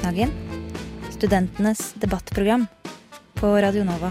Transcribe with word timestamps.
Emneknaggen. 0.00 0.30
Studentenes 1.10 1.92
debattprogram 1.92 2.66
på 3.34 3.46
Radio 3.60 3.84
Nova. 3.84 4.08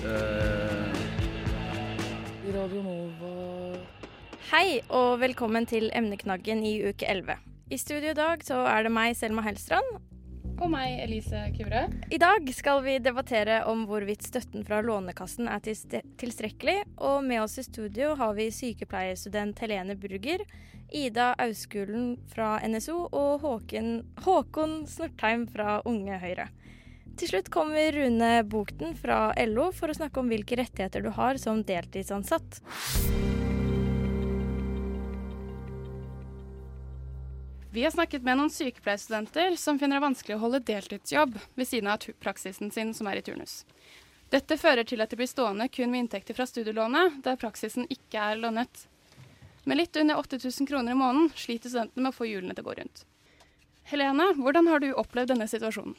Uh... 0.00 0.88
Radio 2.54 2.80
Nova 2.80 3.32
Hei 4.48 4.80
og 4.88 5.20
velkommen 5.20 5.68
til 5.68 5.90
emneknaggen 5.92 6.64
i 6.64 6.78
uke 6.88 7.04
11. 7.12 7.36
I 7.68 7.76
studio 7.76 8.14
i 8.14 8.16
dag 8.16 8.40
så 8.46 8.62
er 8.64 8.88
det 8.88 8.94
meg, 8.96 9.12
Selma 9.20 9.44
Hellstrand. 9.44 9.98
Og 10.56 10.70
meg, 10.72 10.94
Elise 11.04 11.42
Kure. 11.52 11.82
I 12.08 12.18
dag 12.20 12.46
skal 12.56 12.80
vi 12.84 12.96
debattere 13.02 13.58
om 13.68 13.84
hvorvidt 13.88 14.24
støtten 14.24 14.64
fra 14.64 14.78
Lånekassen 14.84 15.50
er 15.52 15.60
tilstrekkelig. 15.60 16.78
Og 17.04 17.20
med 17.26 17.42
oss 17.42 17.58
i 17.60 17.66
studio 17.66 18.14
har 18.16 18.32
vi 18.38 18.48
sykepleierstudent 18.54 19.60
Helene 19.60 19.98
Burger, 20.00 20.46
Ida 20.96 21.34
Auskulen 21.42 22.14
fra 22.32 22.56
NSO 22.64 23.02
og 23.10 23.44
Håken, 23.44 24.00
Håkon 24.24 24.78
Snortheim 24.88 25.44
fra 25.52 25.82
Unge 25.84 26.16
Høyre. 26.24 26.48
Til 27.16 27.32
slutt 27.32 27.52
kommer 27.52 27.92
Rune 27.96 28.32
Bukten 28.48 28.96
fra 28.96 29.30
LO 29.48 29.70
for 29.76 29.92
å 29.92 29.96
snakke 29.96 30.20
om 30.20 30.32
hvilke 30.32 30.56
rettigheter 30.60 31.04
du 31.04 31.12
har 31.16 31.40
som 31.40 31.64
deltidsansatt. 31.68 32.60
Vi 37.76 37.84
har 37.84 37.90
snakket 37.90 38.22
med 38.24 38.38
noen 38.38 38.48
sykepleierstudenter 38.48 39.56
som 39.60 39.76
finner 39.76 39.98
det 39.98 40.06
vanskelig 40.06 40.38
å 40.38 40.40
holde 40.40 40.62
deltidsjobb 40.64 41.34
ved 41.60 41.68
siden 41.68 41.90
av 41.92 42.06
praksisen 42.24 42.70
sin 42.72 42.94
som 42.96 43.10
er 43.10 43.18
i 43.20 43.24
turnus. 43.26 43.66
Dette 44.32 44.56
fører 44.56 44.86
til 44.88 45.04
at 45.04 45.12
de 45.12 45.18
blir 45.20 45.28
stående 45.28 45.66
kun 45.68 45.92
med 45.92 46.06
inntekter 46.06 46.32
fra 46.38 46.46
studielånet, 46.48 47.18
der 47.26 47.36
praksisen 47.36 47.84
ikke 47.92 48.22
er 48.30 48.40
lånet. 48.40 48.86
Med 49.68 49.76
litt 49.76 49.98
under 50.00 50.22
8000 50.22 50.70
kroner 50.70 50.96
i 50.96 51.00
måneden 51.02 51.28
sliter 51.36 51.68
studentene 51.68 52.06
med 52.06 52.14
å 52.14 52.16
få 52.16 52.30
hjulene 52.30 52.56
til 52.56 52.64
å 52.64 52.70
gå 52.70 52.78
rundt. 52.80 53.04
Helene, 53.92 54.30
hvordan 54.40 54.72
har 54.72 54.80
du 54.80 54.88
opplevd 54.94 55.34
denne 55.34 55.50
situasjonen? 55.52 55.92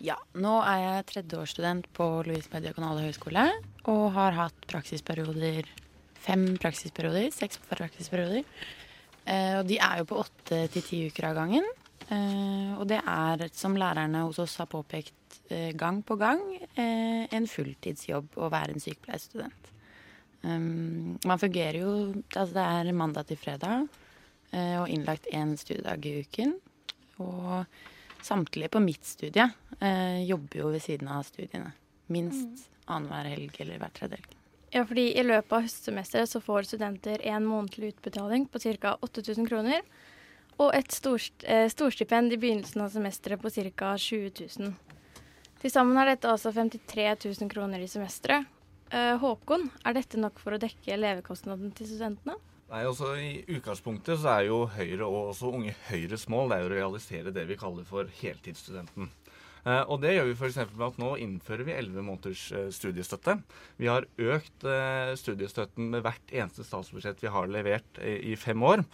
Ja, 0.00 0.16
nå 0.32 0.54
er 0.64 0.80
jeg 0.80 1.06
tredjeårsstudent 1.12 1.92
på 2.00 2.08
Lovisenberg 2.24 2.70
diakonale 2.70 3.04
høgskole 3.04 3.44
og 3.84 4.02
har 4.16 4.40
hatt 4.40 4.64
praksisperioder 4.72 5.68
Fem 6.24 6.48
praksisperioder, 6.56 7.28
seks 7.36 7.60
praksisperioder. 7.68 8.48
Eh, 9.26 9.58
og 9.58 9.66
de 9.68 9.80
er 9.82 10.00
jo 10.00 10.08
på 10.10 10.20
åtte 10.22 10.62
til 10.72 10.86
ti 10.86 11.02
uker 11.10 11.30
av 11.30 11.38
gangen. 11.40 11.66
Eh, 12.06 12.72
og 12.78 12.86
det 12.90 13.00
er, 13.02 13.46
som 13.56 13.76
lærerne 13.78 14.24
hos 14.26 14.38
oss 14.42 14.56
har 14.62 14.70
påpekt 14.70 15.40
eh, 15.50 15.72
gang 15.78 16.02
på 16.06 16.18
gang, 16.20 16.42
eh, 16.78 17.26
en 17.34 17.48
fulltidsjobb 17.50 18.38
å 18.38 18.50
være 18.52 18.76
en 18.76 18.84
sykepleierstudent. 18.84 19.72
Man 20.46 21.40
fungerer 21.40 21.80
jo 21.80 21.92
Altså 22.36 22.52
det 22.54 22.64
er 22.70 22.92
mandag 22.94 23.26
til 23.26 23.38
fredag 23.40 23.88
eh, 24.52 24.76
og 24.78 24.86
innlagt 24.92 25.26
én 25.34 25.56
studiedag 25.58 26.06
i 26.06 26.20
uken. 26.22 26.54
Og 27.24 27.64
samtlige 28.22 28.70
på 28.76 28.82
mitt 28.84 29.06
studie 29.08 29.48
eh, 29.80 30.22
jobber 30.28 30.62
jo 30.62 30.72
ved 30.76 30.84
siden 30.84 31.10
av 31.10 31.26
studiene. 31.26 31.72
Minst 32.12 32.68
annenhver 32.86 33.32
helg 33.32 33.62
eller 33.64 33.82
hver 33.82 33.96
tredje 33.96 34.20
helg. 34.20 34.35
Ja, 34.76 34.82
fordi 34.84 35.06
I 35.16 35.22
løpet 35.24 35.54
av 35.56 35.62
høstsemesteret 35.64 36.28
så 36.28 36.40
får 36.44 36.66
studenter 36.68 37.22
en 37.30 37.46
månedlig 37.48 37.94
utbetaling 37.94 38.42
på 38.52 38.60
ca. 38.60 38.90
8000 39.00 39.46
kroner. 39.48 39.86
Og 40.60 40.74
et 40.76 40.92
eh, 41.48 41.68
storstipend 41.72 42.34
i 42.34 42.38
begynnelsen 42.40 42.84
av 42.84 42.90
semesteret 42.92 43.40
på 43.40 43.48
ca. 43.54 43.94
20 43.96 44.34
000. 44.58 44.74
Til 45.62 45.72
sammen 45.72 45.96
er 45.96 46.10
dette 46.12 46.28
altså 46.28 46.52
53 46.52 47.08
000 47.24 47.48
kroner 47.54 47.80
i 47.80 47.88
semesteret. 47.88 48.44
Eh, 48.92 49.14
Håkon, 49.22 49.70
er 49.80 49.96
dette 49.96 50.20
nok 50.20 50.36
for 50.44 50.52
å 50.52 50.60
dekke 50.60 51.00
levekostnaden 51.00 51.72
til 51.72 51.88
studentene? 51.94 52.36
Nei, 52.68 52.82
altså 52.84 53.14
I 53.16 53.32
utgangspunktet 53.56 54.20
så 54.20 54.34
er 54.34 54.50
jo 54.50 54.64
Høyre 54.76 55.08
og 55.08 55.30
også 55.30 55.54
Unge 55.56 55.72
Høyres 55.88 56.28
mål 56.28 56.52
det 56.52 56.60
er 56.60 56.68
å 56.68 56.74
realisere 56.74 57.32
det 57.32 57.48
vi 57.48 57.56
kaller 57.56 57.88
for 57.88 58.12
heltidsstudenten. 58.20 59.08
Eh, 59.66 59.82
og 59.90 59.98
det 60.02 60.14
gjør 60.14 60.28
vi 60.28 60.36
f.eks. 60.36 60.58
med 60.76 60.84
at 60.86 60.98
nå 61.02 61.12
innfører 61.22 61.66
vi 61.66 61.74
11 61.74 62.06
måneders 62.06 62.44
eh, 62.54 62.68
studiestøtte. 62.74 63.34
Vi 63.80 63.90
har 63.90 64.06
økt 64.06 64.66
eh, 64.70 65.12
studiestøtten 65.18 65.90
med 65.90 66.04
hvert 66.06 66.34
eneste 66.34 66.66
statsbudsjett 66.66 67.24
vi 67.24 67.32
har 67.34 67.50
levert 67.50 67.98
i 67.98 68.36
fem 68.38 68.62
år. 68.62 68.84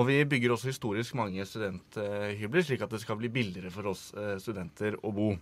Og 0.00 0.08
vi 0.08 0.22
bygger 0.28 0.54
også 0.54 0.70
historisk 0.72 1.18
mange 1.20 1.44
studenthybler, 1.48 2.64
slik 2.64 2.84
at 2.84 2.94
det 2.94 3.02
skal 3.02 3.20
bli 3.20 3.32
billigere 3.32 3.72
for 3.74 3.92
oss 3.92 4.08
studenter 4.40 4.96
å 5.04 5.12
bo. 5.14 5.32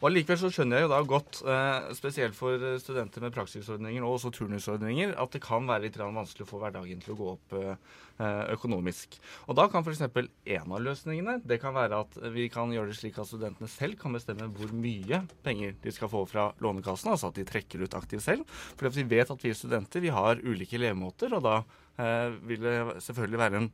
Og 0.00 0.06
Allikevel 0.08 0.38
så 0.40 0.48
skjønner 0.48 0.78
jeg 0.78 0.86
jo 0.86 0.90
da 0.94 0.98
godt, 1.04 1.38
eh, 1.44 1.90
spesielt 1.92 2.36
for 2.36 2.62
studenter 2.80 3.20
med 3.20 3.34
praksisordninger 3.36 4.00
og 4.00 4.14
også 4.16 4.30
turnusordninger, 4.32 5.12
at 5.12 5.34
det 5.34 5.42
kan 5.44 5.66
være 5.68 5.84
litt 5.84 5.98
vanskelig 6.00 6.46
å 6.46 6.48
få 6.48 6.60
hverdagen 6.62 7.02
til 7.04 7.12
å 7.12 7.16
gå 7.18 7.26
opp 7.34 7.52
eh, 7.58 7.74
eh, 8.16 8.44
økonomisk. 8.54 9.18
Og 9.46 9.58
Da 9.60 9.66
kan 9.68 9.84
f.eks. 9.84 10.00
en 10.00 10.72
av 10.72 10.80
løsningene 10.80 11.42
det 11.44 11.60
kan 11.60 11.76
være 11.76 12.00
at 12.00 12.16
vi 12.32 12.48
kan 12.48 12.72
gjøre 12.72 12.94
det 12.94 12.96
slik 12.96 13.20
at 13.20 13.28
studentene 13.28 13.68
selv 13.68 14.00
kan 14.00 14.16
bestemme 14.16 14.48
hvor 14.48 14.72
mye 14.72 15.20
penger 15.44 15.76
de 15.84 15.92
skal 15.92 16.08
få 16.08 16.24
fra 16.24 16.48
Lånekassen, 16.64 17.12
altså 17.12 17.28
at 17.28 17.36
de 17.36 17.44
trekker 17.44 17.84
ut 17.84 17.98
aktivt 18.00 18.24
selv. 18.24 18.48
For 18.80 18.88
vi 18.88 19.04
vet 19.04 19.28
at 19.28 19.44
vi 19.44 19.52
studenter 19.52 20.00
vi 20.00 20.16
har 20.16 20.40
ulike 20.40 20.80
levemåter, 20.80 21.36
og 21.36 21.44
da 21.44 21.60
eh, 22.00 22.40
vil 22.48 22.64
det 22.64 23.04
selvfølgelig 23.04 23.44
være 23.44 23.60
en 23.60 23.72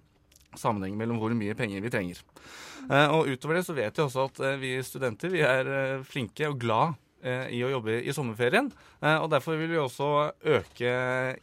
sammenheng 0.54 0.96
mellom 0.98 1.18
hvor 1.20 1.34
mye 1.36 1.56
penger 1.58 1.82
vi 1.84 1.92
trenger. 1.92 2.22
Eh, 2.86 3.08
og 3.10 3.30
utover 3.32 3.58
det 3.58 3.66
så 3.66 3.74
vet 3.76 3.96
jeg 3.96 4.06
også 4.06 4.28
at 4.30 4.40
eh, 4.46 4.60
vi 4.62 4.76
studenter 4.86 5.32
vi 5.32 5.42
er 5.46 5.72
eh, 5.72 6.06
flinke 6.06 6.50
og 6.50 6.60
glad 6.62 7.02
i 7.26 7.58
å 7.64 7.70
jobbe 7.72 7.94
i 8.06 8.12
sommerferien. 8.14 8.68
Og 9.02 9.24
derfor 9.32 9.56
vil 9.58 9.72
vi 9.72 9.78
også 9.80 10.04
øke 10.46 10.90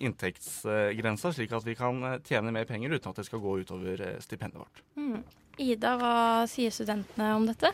inntektsgrensa, 0.06 1.34
slik 1.36 1.52
at 1.58 1.66
vi 1.68 1.74
kan 1.76 1.98
tjene 2.24 2.54
mer 2.56 2.70
penger 2.70 2.94
uten 2.94 3.10
at 3.10 3.20
det 3.20 3.26
skal 3.28 3.42
gå 3.44 3.58
utover 3.66 4.04
stipendet 4.24 4.62
vårt. 4.62 4.80
Mm. 4.96 5.18
Ida, 5.60 5.98
hva 6.00 6.14
sier 6.48 6.72
studentene 6.72 7.34
om 7.36 7.50
dette? 7.50 7.74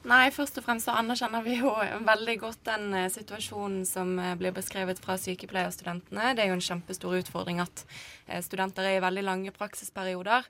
Nei, 0.00 0.30
først 0.32 0.56
og 0.56 0.64
fremst 0.64 0.86
så 0.88 0.94
anerkjenner 0.96 1.42
vi 1.44 1.58
jo 1.58 1.74
veldig 2.06 2.36
godt 2.40 2.62
den 2.64 2.94
eh, 2.96 3.10
situasjonen 3.12 3.82
som 3.84 4.14
eh, 4.16 4.32
blir 4.40 4.54
beskrevet 4.56 4.96
fra 5.04 5.18
sykepleierstudentene. 5.20 6.30
Det 6.32 6.40
er 6.40 6.48
jo 6.48 6.54
en 6.56 6.64
kjempestor 6.64 7.18
utfordring 7.18 7.60
at 7.60 7.82
eh, 8.24 8.40
studenter 8.40 8.88
er 8.88 8.96
i 8.96 9.04
veldig 9.04 9.26
lange 9.26 9.52
praksisperioder. 9.52 10.48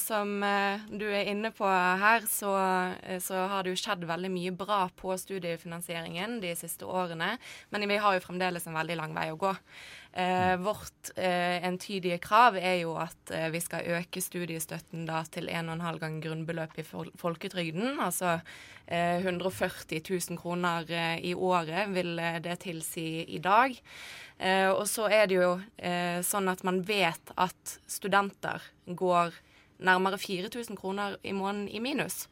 Som 0.00 0.38
du 1.00 1.04
er 1.08 1.28
inne 1.30 1.50
på 1.54 1.66
her, 1.66 2.24
så, 2.30 2.52
så 3.22 3.40
har 3.50 3.64
det 3.64 3.72
jo 3.72 3.80
skjedd 3.80 4.04
veldig 4.08 4.30
mye 4.32 4.52
bra 4.56 4.78
på 4.96 5.16
studiefinansieringen 5.18 6.38
de 6.44 6.52
siste 6.58 6.86
årene, 6.86 7.34
men 7.74 7.88
vi 7.90 7.98
har 8.00 8.16
jo 8.16 8.22
fremdeles 8.24 8.68
en 8.68 8.78
veldig 8.78 8.98
lang 9.00 9.16
vei 9.16 9.26
å 9.32 9.40
gå. 9.40 9.52
Eh, 10.16 10.56
vårt 10.56 11.10
eh, 11.16 11.60
entydige 11.68 12.16
krav 12.24 12.54
er 12.56 12.78
jo 12.80 12.94
at 12.96 13.32
eh, 13.36 13.50
vi 13.52 13.60
skal 13.60 13.84
øke 13.98 14.22
studiestøtten 14.24 15.02
da 15.04 15.18
til 15.28 15.50
1,5 15.52 15.98
gang 16.00 16.16
grunnbeløp 16.24 16.78
i 16.80 16.84
fol 16.88 17.10
folketrygden. 17.20 17.98
Altså 18.00 18.38
eh, 18.86 19.20
140 19.20 20.00
000 20.00 20.40
kroner 20.40 20.88
eh, 20.88 21.18
i 21.20 21.34
året 21.36 21.92
vil 21.92 22.16
eh, 22.16 22.38
det 22.40 22.62
tilsi 22.64 23.26
i 23.28 23.42
dag. 23.44 23.76
Eh, 24.40 24.70
og 24.70 24.86
så 24.88 25.10
er 25.12 25.28
det 25.28 25.36
jo 25.36 25.52
eh, 25.76 26.24
sånn 26.24 26.48
at 26.48 26.64
man 26.64 26.80
vet 26.88 27.36
at 27.36 27.76
studenter 27.84 28.64
går 28.88 29.36
nærmere 29.84 30.16
4000 30.16 30.80
kroner 30.80 31.20
i 31.20 31.36
måneden 31.36 31.68
i 31.68 31.84
minus. 31.84 32.24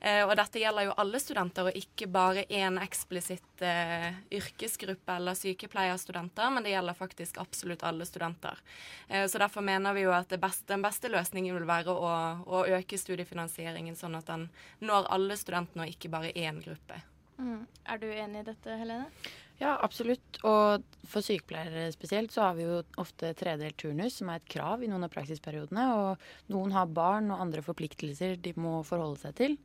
Eh, 0.00 0.22
og 0.26 0.34
dette 0.36 0.60
gjelder 0.60 0.88
jo 0.88 0.96
alle 1.00 1.20
studenter, 1.22 1.68
og 1.70 1.78
ikke 1.78 2.08
bare 2.12 2.44
én 2.52 2.76
eksplisitt 2.82 3.64
eh, 3.64 4.10
yrkesgruppe 4.36 5.16
eller 5.16 5.38
sykepleierstudenter, 5.38 6.52
men 6.52 6.66
det 6.66 6.74
gjelder 6.74 6.98
faktisk 6.98 7.40
absolutt 7.40 7.84
alle 7.86 8.06
studenter. 8.08 8.60
Eh, 9.08 9.24
så 9.26 9.40
derfor 9.40 9.64
mener 9.64 9.96
vi 9.96 10.04
jo 10.04 10.12
at 10.16 10.36
beste, 10.40 10.68
den 10.68 10.84
beste 10.84 11.10
løsningen 11.12 11.56
vil 11.56 11.68
være 11.68 11.96
å, 11.96 12.12
å, 12.44 12.62
øke 12.76 13.00
studiefinansieringen, 13.00 13.96
sånn 13.96 14.18
at 14.20 14.28
den 14.28 14.48
når 14.84 15.08
alle 15.16 15.40
studentene, 15.40 15.86
og 15.86 15.96
ikke 15.96 16.12
bare 16.12 16.34
én 16.36 16.60
gruppe. 16.64 17.00
Mm. 17.40 17.66
Er 17.84 17.98
du 18.00 18.06
enig 18.12 18.44
i 18.44 18.48
dette, 18.50 18.76
Helene? 18.76 19.10
Ja, 19.56 19.78
absolutt. 19.80 20.36
Og 20.44 20.84
for 21.08 21.24
sykepleiere 21.24 21.88
spesielt 21.94 22.34
så 22.34 22.42
har 22.44 22.56
vi 22.58 22.66
jo 22.66 22.82
ofte 23.00 23.30
tredelt 23.38 23.78
turnus, 23.80 24.18
som 24.18 24.28
er 24.28 24.42
et 24.42 24.50
krav 24.52 24.84
i 24.84 24.90
noen 24.90 25.06
av 25.06 25.12
praksisperiodene. 25.14 25.86
Og 25.96 26.52
noen 26.52 26.74
har 26.76 26.92
barn 26.92 27.30
og 27.32 27.40
andre 27.40 27.64
forpliktelser 27.64 28.36
de 28.44 28.52
må 28.60 28.82
forholde 28.84 29.22
seg 29.22 29.36
til. 29.40 29.56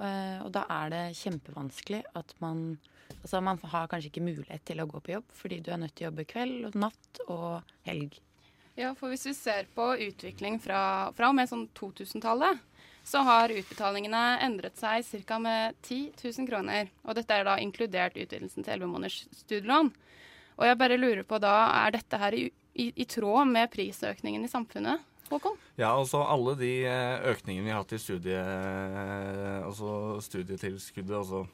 Eh, 0.00 0.38
og 0.42 0.50
da 0.54 0.64
er 0.80 0.92
det 0.94 1.04
kjempevanskelig 1.20 2.04
at 2.18 2.36
man 2.44 2.74
Altså 3.24 3.40
man 3.40 3.58
har 3.68 3.86
kanskje 3.88 4.08
ikke 4.10 4.24
mulighet 4.24 4.62
til 4.64 4.80
å 4.80 4.86
gå 4.88 5.00
på 5.00 5.12
jobb 5.14 5.30
fordi 5.36 5.58
du 5.64 5.70
er 5.72 5.78
nødt 5.80 5.94
til 5.96 6.06
å 6.06 6.08
jobbe 6.10 6.24
kveld 6.28 6.66
og 6.68 6.76
natt 6.76 7.20
og 7.32 7.74
helg. 7.84 8.16
Ja, 8.76 8.90
for 8.98 9.12
hvis 9.12 9.26
vi 9.28 9.34
ser 9.36 9.68
på 9.76 9.86
utvikling 10.06 10.58
fra, 10.60 11.12
fra 11.16 11.28
og 11.30 11.36
med 11.38 11.48
sånn 11.48 11.66
2000-tallet, 11.78 12.60
så 13.04 13.20
har 13.24 13.52
utbetalingene 13.52 14.22
endret 14.44 14.80
seg 14.80 15.04
ca. 15.28 15.38
med 15.38 15.76
10 15.82 16.16
000 16.20 16.48
kroner. 16.48 16.90
Og 17.04 17.16
dette 17.16 17.36
er 17.36 17.46
da 17.46 17.58
inkludert 17.60 18.16
utvidelsen 18.16 18.64
til 18.64 18.80
11 18.80 18.90
måneders 18.90 19.20
studielån. 19.44 19.92
Og 20.56 20.68
jeg 20.68 20.80
bare 20.80 20.98
lurer 20.98 21.24
på 21.28 21.38
da, 21.42 21.54
er 21.84 21.94
dette 21.94 22.20
her 22.20 22.36
i, 22.36 22.46
i, 22.74 22.90
i 22.96 23.06
tråd 23.08 23.52
med 23.52 23.70
prisøkningen 23.72 24.44
i 24.44 24.50
samfunnet? 24.50 25.04
Håkon? 25.30 25.58
Ja, 25.80 25.94
altså 25.94 26.22
alle 26.22 26.54
de 26.60 26.72
eh, 26.88 27.26
økningene 27.32 27.66
vi 27.66 27.74
har 27.74 27.82
hatt 27.82 27.96
i 27.96 28.00
studie, 28.02 28.44
altså 29.64 30.20
studietilskuddet, 30.24 31.16
altså 31.16 31.44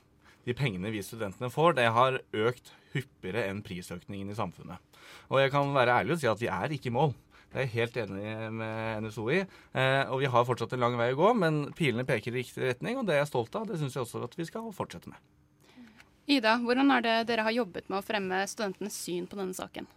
de 0.46 0.56
pengene 0.56 0.92
vi 0.92 1.02
studentene 1.04 1.50
får, 1.52 1.76
det 1.78 1.88
har 1.94 2.20
økt 2.32 2.72
hyppigere 2.94 3.46
enn 3.50 3.62
prisøkningen 3.64 4.32
i 4.32 4.38
samfunnet. 4.38 4.80
Og 5.30 5.40
jeg 5.42 5.52
kan 5.54 5.74
være 5.74 6.00
ærlig 6.00 6.16
og 6.16 6.22
si 6.22 6.30
at 6.30 6.40
vi 6.40 6.50
er 6.50 6.74
ikke 6.74 6.90
i 6.90 6.96
mål. 6.96 7.14
Det 7.50 7.58
er 7.58 7.66
jeg 7.66 7.74
helt 7.74 7.96
enig 7.98 8.32
med 8.54 9.06
NSO 9.06 9.24
i. 9.34 9.40
Eh, 9.42 10.02
og 10.06 10.20
vi 10.22 10.30
har 10.30 10.46
fortsatt 10.46 10.74
en 10.76 10.84
lang 10.84 10.96
vei 10.98 11.10
å 11.10 11.18
gå, 11.18 11.32
men 11.34 11.64
pilene 11.74 12.06
peker 12.06 12.30
i 12.30 12.44
riktig 12.44 12.62
retning, 12.62 13.00
og 13.00 13.08
det 13.08 13.16
er 13.16 13.24
jeg 13.24 13.32
stolt 13.32 13.56
av. 13.58 13.66
Det 13.66 13.78
syns 13.80 13.96
jeg 13.96 14.04
også 14.04 14.22
at 14.26 14.36
vi 14.38 14.46
skal 14.46 14.70
fortsette 14.74 15.10
med. 15.10 15.18
Ida, 16.30 16.54
hvordan 16.62 16.94
er 16.94 17.02
det 17.02 17.16
dere 17.26 17.42
har 17.48 17.56
jobbet 17.56 17.88
med 17.90 17.98
å 17.98 18.06
fremme 18.06 18.44
studentenes 18.46 18.94
syn 18.94 19.26
på 19.26 19.38
denne 19.40 19.56
saken? 19.56 19.88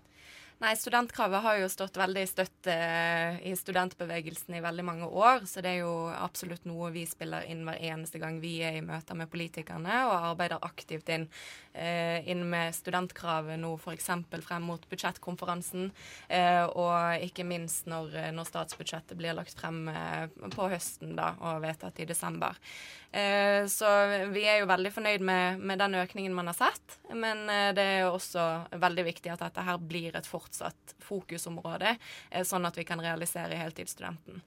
Nei, 0.63 0.77
studentkravet 0.79 1.41
har 1.43 1.57
jo 1.59 1.67
stått 1.67 1.97
veldig 1.99 2.21
støtt 2.29 2.67
eh, 2.71 3.35
i 3.49 3.51
studentbevegelsen 3.59 4.55
i 4.55 4.61
veldig 4.63 4.85
mange 4.87 5.09
år, 5.11 5.41
så 5.49 5.59
det 5.59 5.73
er 5.73 5.81
jo 5.81 6.07
absolutt 6.07 6.63
noe 6.69 6.87
vi 6.95 7.03
spiller 7.03 7.43
inn 7.51 7.65
hver 7.67 7.81
eneste 7.83 8.21
gang 8.21 8.37
vi 8.39 8.53
er 8.63 8.77
i 8.79 8.85
møter 8.85 9.17
med 9.19 9.27
politikerne, 9.33 9.97
og 10.07 10.29
arbeider 10.29 10.63
aktivt 10.63 11.11
inn, 11.11 11.27
eh, 11.75 12.23
inn 12.31 12.45
med 12.47 12.71
studentkravet 12.79 13.59
nå 13.59 13.73
f.eks. 13.75 14.07
frem 14.47 14.63
mot 14.71 14.87
budsjettkonferansen, 14.87 15.91
eh, 16.31 16.63
og 16.63 17.27
ikke 17.27 17.43
minst 17.43 17.91
når, 17.91 18.31
når, 18.31 18.47
statsbudsjettet 18.47 19.19
blir 19.19 19.35
lagt 19.35 19.59
frem 19.59 19.89
på 20.55 20.71
høsten 20.71 21.17
da, 21.19 21.33
og 21.43 21.59
vedtatt 21.67 21.99
i 21.99 22.07
desember. 22.07 22.55
Eh, 23.13 23.67
så 23.67 23.85
vi 24.27 24.41
er 24.49 24.63
jo 24.63 24.65
veldig 24.65 24.89
fornøyd 24.89 25.21
med, 25.21 25.59
med 25.61 25.77
den 25.77 25.99
økningen 26.01 26.33
man 26.33 26.47
har 26.49 26.55
sett, 26.57 26.95
men 27.13 27.43
eh, 27.45 27.69
det 27.77 27.83
er 27.85 27.99
jo 28.01 28.15
også 28.15 28.45
veldig 28.81 29.03
viktig 29.05 29.29
at 29.29 29.43
dette 29.43 29.65
her 29.67 29.77
blir 29.77 30.15
et 30.17 30.25
fortsatt 30.25 30.95
fokusområde, 31.05 31.91
eh, 32.31 32.41
sånn 32.41 32.65
at 32.65 32.79
vi 32.79 32.87
kan 32.89 33.03
realisere 33.03 33.59
heltidsstudenten. 33.59 34.41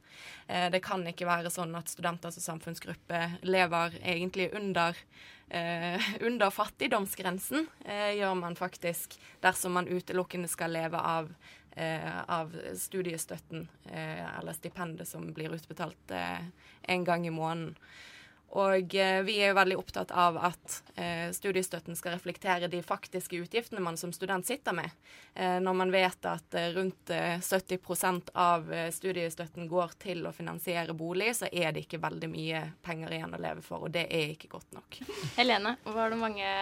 Det 0.46 0.78
kan 0.82 1.02
ikke 1.06 1.26
være 1.26 1.50
sånn 1.50 1.74
at 1.78 1.90
studenter 1.90 2.30
som 2.34 2.42
samfunnsgruppe 2.44 3.18
lever 3.46 3.96
egentlig 4.02 4.48
under 4.54 4.98
under 6.26 6.50
fattigdomsgrensen 6.50 7.68
gjør 8.18 8.32
man 8.38 8.56
faktisk 8.58 9.14
dersom 9.42 9.76
man 9.78 9.86
utelukkende 9.86 10.50
skal 10.50 10.72
leve 10.74 10.98
av, 10.98 11.28
av 12.34 12.54
studiestøtten 12.78 13.68
eller 13.90 14.58
stipendet 14.58 15.06
som 15.06 15.28
blir 15.34 15.54
utbetalt 15.54 16.14
en 16.14 17.06
gang 17.06 17.26
i 17.26 17.34
måneden. 17.34 17.76
Og 18.54 18.94
eh, 18.94 19.20
vi 19.26 19.40
er 19.42 19.50
jo 19.50 19.56
veldig 19.58 19.76
opptatt 19.80 20.12
av 20.14 20.36
at 20.38 20.76
eh, 20.94 21.28
studiestøtten 21.34 21.96
skal 21.98 22.14
reflektere 22.14 22.70
de 22.70 22.78
faktiske 22.82 23.40
utgiftene 23.42 23.82
man 23.82 23.98
som 23.98 24.12
student 24.14 24.46
sitter 24.46 24.76
med. 24.76 24.92
Eh, 25.34 25.58
når 25.60 25.78
man 25.82 25.92
vet 25.92 26.28
at 26.30 26.54
eh, 26.54 26.70
rundt 26.76 27.10
70 27.42 27.74
eh, 27.76 28.20
av 28.32 28.72
eh, 28.72 28.90
studiestøtten 28.94 29.66
går 29.68 29.96
til 30.02 30.22
å 30.26 30.32
finansiere 30.32 30.94
bolig, 30.94 31.34
så 31.36 31.50
er 31.50 31.74
det 31.74 31.84
ikke 31.84 32.00
veldig 32.04 32.30
mye 32.30 32.62
penger 32.86 33.16
igjen 33.18 33.34
å 33.34 33.42
leve 33.42 33.66
for, 33.66 33.88
og 33.88 33.96
det 33.96 34.06
er 34.06 34.36
ikke 34.36 34.52
godt 34.54 34.78
nok. 34.78 35.00
Helene, 35.36 35.76
var 35.84 36.14
det 36.14 36.20
mange 36.22 36.52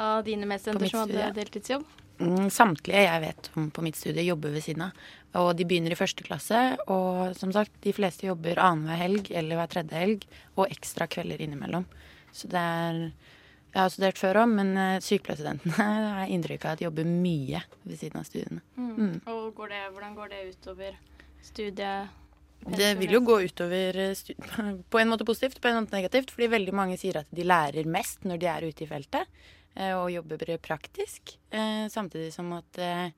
av 0.00 0.24
dine 0.26 0.48
medstudenter 0.48 0.90
som 0.90 1.04
hadde 1.04 1.30
deltidsjobb? 1.36 1.86
Mm, 2.22 2.46
samtlige 2.52 3.04
jeg 3.06 3.22
vet 3.24 3.48
om 3.58 3.68
på 3.74 3.82
mitt 3.82 3.98
studie, 3.98 4.22
jobber 4.22 4.54
ved 4.54 4.62
siden 4.64 4.86
av. 4.86 5.04
Og 5.40 5.50
de 5.58 5.66
begynner 5.66 5.94
i 5.94 5.98
første 5.98 6.24
klasse. 6.26 6.60
Og 6.92 7.34
som 7.38 7.52
sagt, 7.54 7.74
de 7.82 7.94
fleste 7.94 8.28
jobber 8.28 8.60
annenhver 8.62 9.00
helg 9.00 9.30
eller 9.34 9.58
hver 9.58 9.72
tredje 9.72 9.98
helg, 9.98 10.26
og 10.54 10.70
ekstra 10.70 11.08
kvelder 11.10 11.42
innimellom. 11.42 11.88
Så 12.34 12.50
det 12.50 12.60
er 12.60 13.00
Jeg 13.74 13.82
har 13.82 13.88
studert 13.90 14.18
før 14.20 14.36
òg, 14.38 14.52
men 14.54 14.68
eh, 14.78 15.00
sykepleierstudentene 15.02 15.72
har 16.20 16.28
inntrykk 16.30 16.62
av 16.64 16.76
at 16.76 16.82
jobber 16.84 17.08
mye 17.10 17.58
ved 17.82 17.98
siden 17.98 18.20
av 18.20 18.28
studiene. 18.28 18.60
Mm. 18.76 18.92
Mm. 18.94 19.16
Og 19.32 19.48
går 19.56 19.72
det, 19.72 19.80
hvordan 19.96 20.12
går 20.14 20.28
det 20.30 20.42
utover 20.52 21.00
studiet? 21.42 22.12
Det 22.78 22.92
vil 23.00 23.16
jo 23.16 23.20
gå 23.26 23.40
utover 23.48 23.98
på 24.94 25.00
en 25.00 25.10
måte 25.10 25.26
positivt, 25.26 25.58
på 25.58 25.72
en 25.72 25.80
måte 25.80 25.96
negativt. 25.96 26.30
Fordi 26.30 26.52
veldig 26.54 26.76
mange 26.76 27.00
sier 27.00 27.18
at 27.24 27.34
de 27.34 27.48
lærer 27.50 27.90
mest 27.90 28.22
når 28.22 28.44
de 28.44 28.50
er 28.52 28.68
ute 28.70 28.86
i 28.86 28.90
feltet. 28.94 29.42
Eh, 29.74 29.94
og 29.96 30.12
jobber 30.12 30.56
praktisk. 30.62 31.36
Eh, 31.50 31.86
samtidig 31.90 32.32
som 32.34 32.52
at 32.54 32.78
eh, 32.78 33.10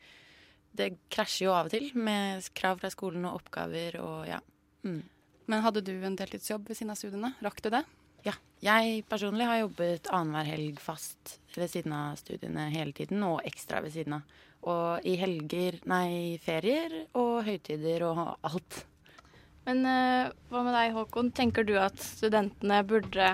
det 0.77 0.93
krasjer 1.13 1.49
jo 1.49 1.55
av 1.57 1.69
og 1.69 1.75
til 1.75 1.91
med 1.97 2.45
krav 2.57 2.81
fra 2.81 2.91
skolen 2.93 3.27
og 3.29 3.41
oppgaver 3.41 4.01
og 4.01 4.27
ja. 4.29 4.41
Mm. 4.87 5.03
Men 5.47 5.63
hadde 5.63 5.85
du 5.85 5.95
en 5.95 6.17
deltidsjobb 6.19 6.67
ved 6.69 6.79
siden 6.79 6.93
av 6.93 6.99
studiene? 7.01 7.33
Rakk 7.45 7.63
du 7.65 7.71
det? 7.73 7.85
Ja. 8.27 8.35
Jeg 8.65 9.05
personlig 9.07 9.47
har 9.47 9.61
jobbet 9.61 10.09
annenhver 10.11 10.49
helg 10.49 10.81
fast 10.83 11.37
ved 11.55 11.71
siden 11.71 11.95
av 11.95 12.17
studiene 12.19 12.67
hele 12.73 12.93
tiden, 12.97 13.23
og 13.23 13.45
ekstra 13.47 13.83
ved 13.85 13.95
siden 13.95 14.19
av. 14.19 14.35
Og 14.67 15.07
i 15.07 15.15
helger, 15.21 15.79
nei, 15.87 16.41
ferier 16.43 17.05
og 17.15 17.45
høytider 17.47 18.03
og 18.09 18.23
alt. 18.49 18.81
Men 19.69 19.85
uh, 19.87 20.33
hva 20.51 20.63
med 20.67 20.75
deg, 20.75 20.95
Håkon? 20.97 21.31
Tenker 21.35 21.67
du 21.67 21.77
at 21.79 21.99
studentene 21.99 22.83
burde 22.87 23.33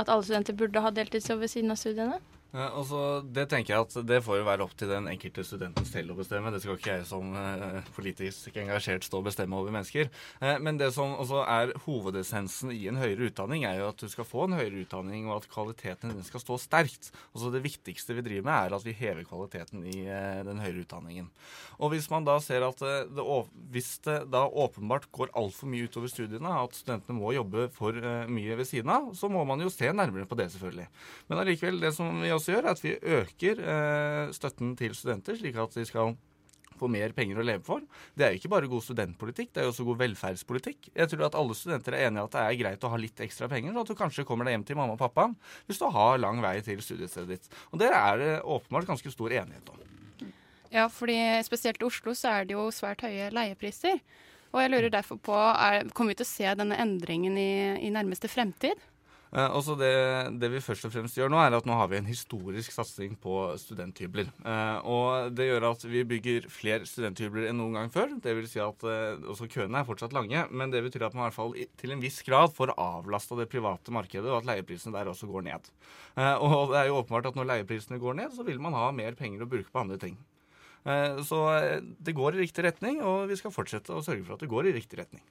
At 0.00 0.08
alle 0.08 0.24
studenter 0.24 0.56
burde 0.56 0.80
ha 0.84 0.90
deltidsjobb 0.92 1.44
ved 1.44 1.52
siden 1.52 1.72
av 1.72 1.80
studiene? 1.80 2.18
Altså, 2.52 3.22
det 3.24 3.46
tenker 3.48 3.72
jeg 3.72 3.86
at 3.86 3.94
det 4.04 4.18
får 4.24 4.42
jo 4.42 4.44
være 4.44 4.64
opp 4.66 4.74
til 4.76 4.90
den 4.90 5.06
enkelte 5.08 5.40
studenten 5.46 5.86
selv 5.88 6.12
å 6.12 6.16
bestemme. 6.18 6.50
Det 6.52 6.60
skal 6.60 6.76
ikke 6.76 6.96
jeg 6.98 7.06
som 7.08 7.30
eh, 7.38 7.78
politisk 7.96 8.58
engasjert 8.60 9.06
stå 9.06 9.22
og 9.22 9.28
bestemme 9.30 9.56
over 9.56 9.72
mennesker. 9.72 10.10
Eh, 10.42 10.58
men 10.60 10.76
det 10.76 10.90
som 10.92 11.14
også 11.16 11.46
er 11.48 11.72
hovedessensen 11.86 12.74
i 12.74 12.82
en 12.90 13.00
høyere 13.00 13.30
utdanning, 13.30 13.64
er 13.64 13.80
jo 13.80 13.88
at 13.88 14.04
du 14.04 14.12
skal 14.12 14.28
få 14.28 14.44
en 14.44 14.58
høyere 14.58 14.82
utdanning, 14.84 15.30
og 15.30 15.38
at 15.38 15.48
kvaliteten 15.52 16.12
din 16.12 16.26
skal 16.28 16.44
stå 16.44 16.58
sterkt. 16.60 17.08
Altså 17.32 17.54
Det 17.54 17.62
viktigste 17.64 18.18
vi 18.18 18.26
driver 18.26 18.48
med, 18.50 18.58
er 18.58 18.76
at 18.76 18.84
vi 18.84 18.96
hever 19.00 19.24
kvaliteten 19.28 19.88
i 19.88 20.04
eh, 20.04 20.44
den 20.44 20.60
høyere 20.60 20.84
utdanningen. 20.84 21.32
Og 21.80 21.94
hvis 21.94 22.10
man 22.12 22.28
da 22.28 22.36
ser 22.44 22.68
at 22.68 22.84
det, 22.84 23.24
hvis 23.72 23.94
det 24.04 24.18
da 24.28 24.44
åpenbart 24.44 25.08
går 25.14 25.32
altfor 25.40 25.72
mye 25.72 25.88
utover 25.88 26.12
studiene, 26.12 26.52
at 26.52 26.76
studentene 26.76 27.16
må 27.16 27.32
jobbe 27.32 27.70
for 27.72 27.96
mye 28.28 28.60
ved 28.60 28.68
siden 28.68 28.92
av, 28.92 29.08
så 29.16 29.32
må 29.32 29.40
man 29.48 29.64
jo 29.64 29.72
se 29.72 29.88
nærmere 29.88 30.28
på 30.28 30.36
det, 30.38 30.50
selvfølgelig. 30.52 30.86
Men 31.32 31.40
allikevel, 31.40 31.80
det 31.80 31.94
som 31.96 32.20
vi 32.20 32.30
også 32.30 32.41
også 32.42 32.56
gjør, 32.56 32.66
er 32.66 32.74
at 32.76 32.84
vi 32.84 32.98
øker 33.16 33.64
eh, 33.72 34.34
støtten 34.36 34.76
til 34.78 34.98
studenter, 34.98 35.38
slik 35.38 35.58
at 35.62 35.78
de 35.78 35.86
skal 35.88 36.14
få 36.82 36.88
mer 36.90 37.14
penger 37.16 37.38
å 37.38 37.46
leve 37.46 37.62
for. 37.66 37.84
Det 38.18 38.26
er 38.26 38.34
jo 38.34 38.40
ikke 38.40 38.52
bare 38.52 38.70
god 38.70 38.84
studentpolitikk, 38.84 39.52
det 39.52 39.62
er 39.62 39.68
jo 39.68 39.72
også 39.74 39.86
god 39.86 40.00
velferdspolitikk. 40.02 40.90
Jeg 40.96 41.12
tror 41.12 41.26
at 41.28 41.38
alle 41.38 41.56
studenter 41.58 41.96
er 41.96 42.08
enige 42.08 42.24
i 42.24 42.26
at 42.26 42.34
det 42.34 42.42
er 42.42 42.58
greit 42.62 42.86
å 42.86 42.92
ha 42.92 43.00
litt 43.00 43.22
ekstra 43.26 43.48
penger, 43.52 43.74
sånn 43.74 43.84
at 43.84 43.92
du 43.92 43.98
kanskje 43.98 44.26
kommer 44.28 44.48
deg 44.48 44.56
hjem 44.56 44.66
til 44.72 44.80
mamma 44.80 44.96
og 44.96 45.02
pappa 45.02 45.28
hvis 45.68 45.80
du 45.80 45.86
har 45.94 46.20
lang 46.20 46.42
vei 46.44 46.56
til 46.66 46.82
studiestedet 46.84 47.36
ditt. 47.36 47.56
Og 47.70 47.80
det 47.82 47.92
er 47.94 48.20
det 48.20 48.34
åpenbart 48.42 48.90
ganske 48.90 49.14
stor 49.14 49.34
enighet 49.42 49.72
om. 49.72 49.88
Ja, 50.72 50.86
fordi 50.88 51.18
spesielt 51.44 51.82
i 51.82 51.86
Oslo 51.86 52.14
så 52.16 52.38
er 52.38 52.46
det 52.48 52.56
jo 52.56 52.70
svært 52.72 53.04
høye 53.04 53.28
leiepriser. 53.34 54.00
Og 54.52 54.60
jeg 54.60 54.72
lurer 54.72 54.92
derfor 54.92 55.18
på, 55.20 55.36
er, 55.36 55.86
Kommer 55.96 56.12
vi 56.12 56.20
til 56.20 56.28
å 56.28 56.32
se 56.32 56.54
denne 56.60 56.76
endringen 56.80 57.36
i, 57.40 57.52
i 57.88 57.92
nærmeste 57.92 58.28
fremtid? 58.28 58.80
Eh, 59.32 59.54
også 59.56 59.78
det, 59.80 59.92
det, 60.42 60.48
vi 60.52 60.60
først 60.60 60.84
og 60.84 60.92
fremst 60.92 61.16
gjør 61.16 61.30
nå, 61.32 61.38
er 61.40 61.54
at 61.56 61.64
nå 61.68 61.76
har 61.78 61.88
vi 61.88 61.96
en 61.96 62.08
historisk 62.08 62.74
satsing 62.74 63.14
på 63.20 63.36
studenthybler. 63.60 64.28
Eh, 64.28 64.88
og 64.92 65.32
det 65.32 65.46
gjør 65.48 65.70
at 65.70 65.86
vi 65.88 66.02
bygger 66.08 66.48
flere 66.52 66.88
studenthybler 66.88 67.48
enn 67.48 67.56
noen 67.56 67.78
gang 67.78 67.92
før. 67.94 68.12
Det 68.20 68.34
vil 68.36 68.48
si 68.50 68.60
at 68.60 68.84
eh, 68.84 69.24
også 69.32 69.48
køene 69.52 69.80
er 69.80 69.88
fortsatt 69.88 70.12
lange, 70.16 70.44
men 70.52 70.74
det 70.74 70.84
betyr 70.84 71.06
at 71.08 71.16
man 71.16 71.24
i 71.24 71.26
hvert 71.30 71.38
fall 71.38 71.56
til 71.80 71.94
en 71.96 72.04
viss 72.04 72.20
grad 72.26 72.52
får 72.52 72.74
avlasta 72.76 73.38
det 73.40 73.48
private 73.52 73.94
markedet, 73.96 74.28
og 74.28 74.42
at 74.42 74.50
leieprisene 74.50 74.92
der 74.98 75.08
også 75.14 75.30
går 75.30 75.48
ned. 75.48 75.72
og 76.44 76.74
det 76.74 76.82
er 76.82 76.90
jo 76.90 76.98
åpenbart 77.00 77.30
at 77.30 77.38
når 77.38 77.48
leieprisene 77.48 78.00
går 78.02 78.20
ned, 78.20 78.36
så 78.36 78.44
vil 78.44 78.60
man 78.60 78.76
ha 78.76 78.90
mer 78.92 79.16
penger 79.16 79.46
å 79.46 79.48
bruke 79.48 79.72
på 79.72 79.80
andre 79.80 79.96
ting. 80.00 80.18
Så 81.24 81.38
det 82.02 82.14
går 82.18 82.34
i 82.34 82.42
riktig 82.42 82.64
retning, 82.66 82.98
og 83.06 83.30
vi 83.30 83.38
skal 83.38 83.54
fortsette 83.54 83.94
å 83.94 84.02
sørge 84.04 84.26
for 84.26 84.34
at 84.36 84.42
det 84.42 84.50
går 84.50 84.68
i 84.68 84.74
riktig 84.76 84.98
retning. 84.98 85.22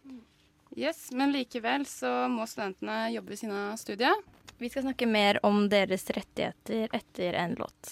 Yes, 0.75 1.11
Men 1.11 1.31
likevel 1.31 1.83
så 1.85 2.09
må 2.31 2.45
studentene 2.47 3.09
jobbe 3.11 3.33
ved 3.33 3.39
siden 3.41 3.55
av 3.59 3.79
studiet. 3.79 4.27
Vi 4.57 4.69
skal 4.71 4.85
snakke 4.85 5.07
mer 5.09 5.39
om 5.45 5.65
deres 5.67 6.05
rettigheter 6.15 6.93
etter 6.95 7.35
en 7.35 7.57
låt. 7.59 7.91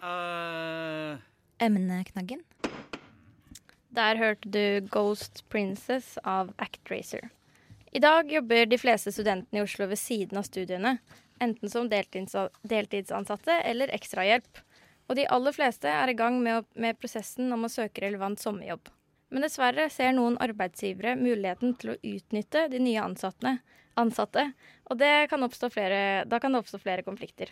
Uh... 0.00 1.20
Emneknaggen. 1.60 2.40
Der 3.92 4.16
hørte 4.16 4.48
du 4.48 4.88
'Ghost 4.88 5.44
Princess' 5.52 6.16
av 6.24 6.54
Actracer. 6.56 7.28
I 7.92 8.00
dag 8.00 8.32
jobber 8.32 8.66
de 8.66 8.78
fleste 8.78 9.12
studentene 9.12 9.60
i 9.60 9.66
Oslo 9.66 9.90
ved 9.90 9.98
siden 9.98 10.38
av 10.38 10.48
studiene. 10.48 10.96
Enten 11.40 11.68
som 11.68 11.90
deltidsansatte 11.90 13.60
eller 13.66 13.92
ekstrahjelp 13.92 14.64
og 15.10 15.18
de 15.18 15.26
aller 15.26 15.54
fleste 15.54 15.90
er 15.90 16.12
i 16.12 16.14
gang 16.14 16.38
med, 16.42 16.68
med 16.78 16.98
prosessen 17.02 17.50
om 17.50 17.66
å 17.66 17.72
søke 17.72 18.04
relevant 18.04 18.38
sommerjobb. 18.38 18.92
Men 19.34 19.42
dessverre 19.42 19.88
ser 19.90 20.14
noen 20.14 20.38
arbeidsgivere 20.42 21.16
muligheten 21.18 21.74
til 21.78 21.92
å 21.92 21.98
utnytte 21.98 22.68
de 22.70 22.78
nye 22.82 23.02
ansatte, 23.02 23.56
og 24.90 25.02
kan 25.30 25.48
flere, 25.74 26.24
da 26.30 26.38
kan 26.38 26.54
det 26.54 26.62
oppstå 26.62 26.78
flere 26.82 27.02
konflikter. 27.06 27.50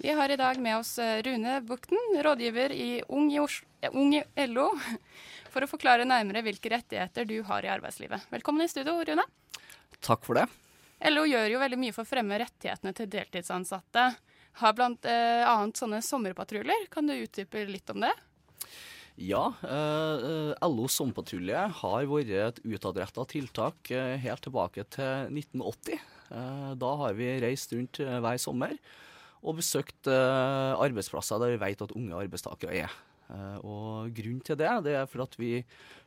Vi 0.00 0.10
har 0.16 0.32
i 0.32 0.36
dag 0.36 0.58
med 0.58 0.78
oss 0.80 0.98
eh, 0.98 1.20
Rune 1.22 1.60
Bukten, 1.60 2.00
rådgiver 2.24 2.72
i 2.72 3.02
Ung 3.08 3.30
i, 3.32 3.38
Oslo, 3.38 3.68
Ung 3.92 4.16
i 4.16 4.24
LO, 4.48 4.70
for 5.52 5.62
å 5.62 5.70
forklare 5.70 6.08
nærmere 6.08 6.42
hvilke 6.42 6.72
rettigheter 6.72 7.28
du 7.28 7.36
har 7.46 7.64
i 7.64 7.70
arbeidslivet. 7.70 8.26
Velkommen 8.32 8.64
i 8.64 8.68
studio, 8.72 8.96
Rune. 9.04 9.28
Takk 10.00 10.24
for 10.26 10.40
det. 10.40 10.48
LO 11.12 11.28
gjør 11.28 11.52
jo 11.52 11.60
veldig 11.62 11.78
mye 11.78 11.94
for 11.94 12.02
å 12.02 12.08
fremme 12.08 12.40
rettighetene 12.40 12.94
til 12.96 13.12
deltidsansatte. 13.12 14.08
Har 14.60 14.76
blant 14.76 15.06
eh, 15.08 15.42
annet 15.42 15.80
sånne 15.80 15.98
sommerpatruljer. 16.04 16.86
Kan 16.92 17.10
du 17.10 17.16
utdype 17.16 17.64
litt 17.66 17.90
om 17.90 18.04
det? 18.04 18.12
Ja, 19.14 19.44
eh, 19.62 20.54
LO 20.66 20.88
Sommerpatrulje 20.90 21.68
har 21.80 22.06
vært 22.10 22.32
et 22.34 22.60
utadretta 22.66 23.26
tiltak 23.30 23.90
eh, 23.94 24.16
helt 24.22 24.42
tilbake 24.42 24.86
til 24.94 25.30
1980. 25.30 26.00
Eh, 26.34 26.70
da 26.80 26.92
har 27.02 27.14
vi 27.18 27.28
reist 27.44 27.74
rundt 27.76 28.00
eh, 28.02 28.18
hver 28.22 28.40
sommer 28.42 28.74
og 29.44 29.58
besøkt 29.60 30.08
eh, 30.10 30.74
arbeidsplasser 30.80 31.42
der 31.42 31.54
vi 31.54 31.60
vet 31.62 31.84
at 31.84 31.92
unge 31.96 32.16
arbeidstakere 32.16 32.84
er. 32.84 32.94
Eh, 33.28 33.58
og 33.60 34.10
Grunnen 34.16 34.42
til 34.44 34.58
det 34.60 34.70
det 34.86 34.96
er 34.98 35.08
for 35.10 35.24
at 35.24 35.36
vi 35.40 35.62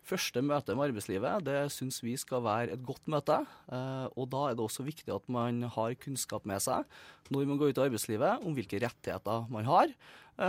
første 0.08 0.41
møte 0.41 0.75
med 0.77 0.89
arbeidslivet 0.89 1.46
det 1.46 1.58
syns 1.74 2.01
vi 2.06 2.15
skal 2.17 2.44
være 2.46 2.74
et 2.75 2.86
godt 2.86 3.10
møte. 3.12 3.41
og 4.15 4.29
Da 4.32 4.44
er 4.48 4.56
det 4.56 4.63
også 4.63 4.86
viktig 4.88 5.13
at 5.13 5.27
man 5.29 5.63
har 5.63 5.98
kunnskap 6.00 6.46
med 6.48 6.63
seg 6.63 6.88
når 7.29 7.50
man 7.50 7.60
går 7.60 7.74
ut 7.74 7.82
i 7.82 7.86
arbeidslivet 7.88 8.46
om 8.46 8.56
hvilke 8.56 8.79
rettigheter 8.79 9.50
man 9.51 9.67
har, 9.67 9.91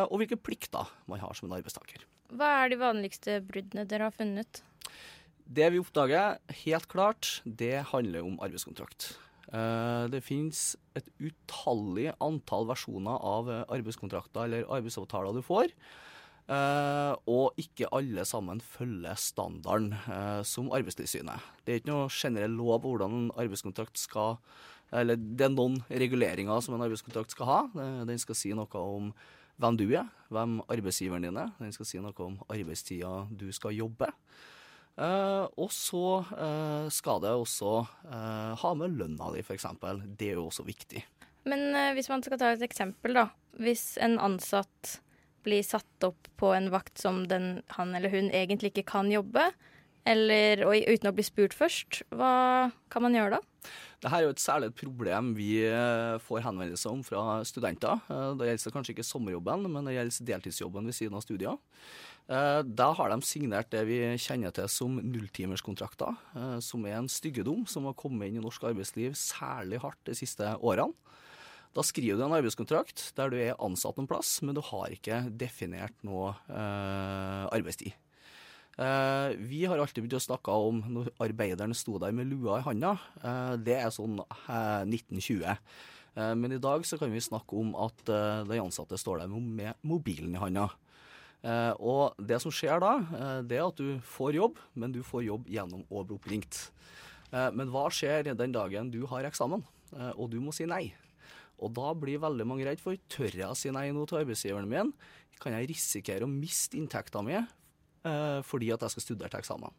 og 0.07 0.15
hvilke 0.21 0.39
plikter 0.39 0.87
man 1.11 1.19
har 1.19 1.35
som 1.35 1.49
en 1.49 1.57
arbeidstaker. 1.59 2.05
Hva 2.31 2.53
er 2.63 2.71
de 2.71 2.79
vanligste 2.79 3.41
bruddene 3.43 3.83
dere 3.89 4.07
har 4.07 4.15
funnet? 4.15 4.63
Det 5.49 5.73
vi 5.73 5.81
oppdager, 5.81 6.37
helt 6.63 6.87
klart, 6.93 7.41
det 7.43 7.81
handler 7.91 8.27
om 8.29 8.37
arbeidskontrakt. 8.45 9.15
Eh, 9.49 10.05
det 10.13 10.25
finnes 10.27 10.77
et 10.99 11.09
utallig 11.23 12.11
antall 12.25 12.69
versjoner 12.69 13.17
av 13.25 13.49
arbeidskontrakter 13.65 14.45
eller 14.45 14.69
arbeidsavtaler 14.69 15.37
du 15.37 15.43
får. 15.45 15.73
Uh, 16.49 17.13
og 17.29 17.59
ikke 17.61 17.91
alle 17.93 18.23
sammen 18.25 18.63
følger 18.65 19.19
standarden 19.21 19.91
som 20.49 20.71
Arbeidstilsynet. 20.73 21.45
Det 21.61 21.75
er 21.75 21.83
ikke 21.83 21.91
noe 21.91 22.07
generell 22.09 22.55
lov 22.57 22.87
hvordan 22.87 23.17
en 23.19 23.27
arbeidskontrakt 23.37 24.01
skal 24.01 24.39
Eller 24.89 25.21
det 25.21 25.45
er 25.45 25.53
noen 25.53 25.77
reguleringer 25.93 26.63
som 26.65 26.73
en 26.73 26.87
arbeidskontrakt 26.87 27.35
skal 27.37 27.51
ha. 27.51 27.59
Den 28.09 28.17
skal 28.17 28.39
si 28.41 28.55
noe 28.57 28.81
om 28.81 29.13
hvem 29.61 29.77
du 29.77 29.85
er, 29.91 30.07
hvem 30.33 30.63
arbeidsgiveren 30.71 31.27
din 31.27 31.37
er. 31.37 31.51
Den 31.59 31.75
skal 31.75 31.89
si 31.91 32.01
noe 32.01 32.17
om 32.25 32.39
arbeidstida 32.49 33.27
du 33.29 33.51
skal 33.53 33.77
jobbe. 33.77 34.09
Uh, 34.99 35.47
og 35.63 35.71
så 35.71 36.25
uh, 36.27 36.89
skal 36.91 37.23
det 37.23 37.31
også 37.31 37.75
uh, 37.87 38.55
ha 38.59 38.73
med 38.75 38.97
lønna 38.99 39.31
di, 39.35 39.45
f.eks. 39.45 39.69
Det 40.19 40.33
er 40.33 40.41
jo 40.41 40.49
også 40.49 40.67
viktig. 40.67 41.05
Men 41.49 41.71
hvis 41.97 42.11
man 42.11 42.21
skal 42.25 42.41
ta 42.41 42.51
et 42.53 42.65
eksempel, 42.67 43.15
da. 43.17 43.29
Hvis 43.63 43.95
en 44.03 44.19
ansatt 44.21 44.99
blir 45.47 45.63
satt 45.65 46.05
opp 46.05 46.29
på 46.37 46.51
en 46.53 46.69
vakt 46.75 46.99
som 47.01 47.23
den, 47.31 47.63
han 47.79 47.95
eller 47.97 48.13
hun 48.13 48.29
egentlig 48.35 48.75
ikke 48.75 48.91
kan 48.91 49.09
jobbe, 49.13 49.47
eller 50.09 50.65
uten 50.65 51.11
å 51.11 51.15
bli 51.15 51.25
spurt 51.27 51.57
først, 51.57 52.03
hva 52.17 52.71
kan 52.93 53.05
man 53.05 53.17
gjøre 53.17 53.39
da? 53.39 53.71
Dette 53.99 54.15
er 54.15 54.25
jo 54.25 54.31
et 54.31 54.43
særlig 54.43 54.69
problem 54.79 55.33
vi 55.35 55.51
eh, 55.67 56.21
får 56.23 56.45
henvendelser 56.45 56.93
om 56.93 57.01
fra 57.03 57.41
studenter. 57.49 57.99
Eh, 58.07 58.29
det 58.39 58.53
gjelder 58.53 58.75
kanskje 58.77 58.95
ikke 58.95 59.07
sommerjobben, 59.09 59.67
men 59.75 59.89
det 59.89 59.97
gjelder 59.97 60.29
deltidsjobben 60.31 60.87
ved 60.87 60.97
siden 60.97 61.19
av 61.19 61.25
studier. 61.25 61.59
Eh, 62.29 62.63
da 62.63 62.91
har 62.93 63.09
de 63.09 63.25
signert 63.25 63.71
det 63.73 63.85
vi 63.89 64.01
kjenner 64.21 64.53
til 64.53 64.69
som 64.69 64.99
nulltimerskontrakter, 65.01 66.19
som 66.65 66.85
er 66.85 66.99
en 66.99 67.09
styggedom 67.09 67.65
som 67.71 67.89
har 67.89 67.97
kommet 67.97 68.29
inn 68.29 68.41
i 68.41 68.45
norsk 68.45 68.69
arbeidsliv 68.69 69.17
særlig 69.17 69.81
hardt 69.85 70.03
de 70.09 70.17
siste 70.19 70.53
årene. 70.61 70.93
Da 71.77 71.85
skriver 71.85 72.19
du 72.19 72.25
en 72.25 72.35
arbeidskontrakt 72.37 73.11
der 73.17 73.31
du 73.31 73.37
er 73.39 73.57
ansatt 73.63 73.97
noen 73.97 74.09
plass, 74.11 74.39
men 74.43 74.57
du 74.57 74.63
har 74.65 74.93
ikke 74.93 75.23
definert 75.41 75.97
noe 76.05 76.33
arbeidstid. 76.49 77.93
Uh, 78.79 79.35
vi 79.43 79.65
har 79.67 79.81
alltid 79.83 80.05
begynt 80.05 80.21
å 80.21 80.23
snakke 80.23 80.55
om 80.55 80.79
når 80.87 81.09
arbeideren 81.25 81.75
sto 81.75 81.97
der 81.99 82.13
med 82.15 82.29
lua 82.31 82.61
i 82.61 82.67
handa. 82.67 82.93
Det 83.59 83.75
er 83.75 83.91
sånn 83.91 84.21
uh, 84.23 84.43
eh, 84.47 84.85
1920. 84.87 85.57
men 86.39 86.55
i 86.55 86.61
dag 86.63 86.87
så 86.87 86.99
kan 86.99 87.11
vi 87.11 87.23
snakke 87.23 87.59
om 87.59 87.75
at 87.79 88.01
de 88.49 88.59
ansatte 88.59 88.99
står 88.99 89.21
der 89.21 89.29
med 89.31 89.75
mobilen 89.83 90.35
i 90.35 90.41
handa. 90.43 90.69
Og 91.45 92.17
det 92.19 92.41
som 92.43 92.51
skjer 92.51 92.81
da, 92.83 92.93
det 93.47 93.61
er 93.61 93.67
at 93.69 93.79
du 93.79 94.01
får 94.03 94.35
jobb, 94.35 94.57
men 94.75 94.91
du 94.95 95.05
får 95.07 95.23
jobb 95.23 95.47
gjennom 95.53 95.85
å 95.87 96.03
bli 96.03 96.17
oppringt. 96.17 96.59
men 97.31 97.71
hva 97.71 97.85
skjer 97.95 98.33
den 98.35 98.53
dagen 98.53 98.91
du 98.91 99.05
har 99.07 99.29
eksamen, 99.29 99.63
og 100.17 100.27
du 100.33 100.41
må 100.43 100.51
si 100.51 100.67
nei? 100.67 100.89
Og 101.59 101.75
da 101.75 101.93
blir 101.99 102.21
veldig 102.23 102.47
mange 102.47 102.67
redd 102.69 102.83
for 102.83 102.99
tør 103.11 103.35
jeg 103.35 103.49
å 103.49 103.57
si 103.59 103.71
nei 103.75 103.89
nå 103.95 104.05
til 104.07 104.21
arbeidsgiveren 104.21 104.71
min? 104.71 104.93
Kan 105.43 105.55
jeg 105.55 105.71
risikere 105.71 106.27
å 106.27 106.31
miste 106.31 106.79
inntekta 106.79 107.23
mi 107.27 107.37
eh, 107.39 108.39
fordi 108.47 108.71
at 108.75 108.85
jeg 108.85 108.95
skal 108.95 109.07
studere 109.07 109.33
til 109.33 109.43
eksamen. 109.43 109.75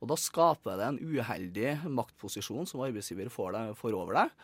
Og 0.00 0.08
Da 0.08 0.16
skaper 0.16 0.80
det 0.80 0.86
en 0.86 1.00
uheldig 1.00 1.74
maktposisjon 1.92 2.68
som 2.68 2.80
arbeidsgiver 2.84 3.28
får, 3.32 3.52
deg, 3.56 3.76
får 3.76 3.96
over 3.96 4.16
deg, 4.16 4.34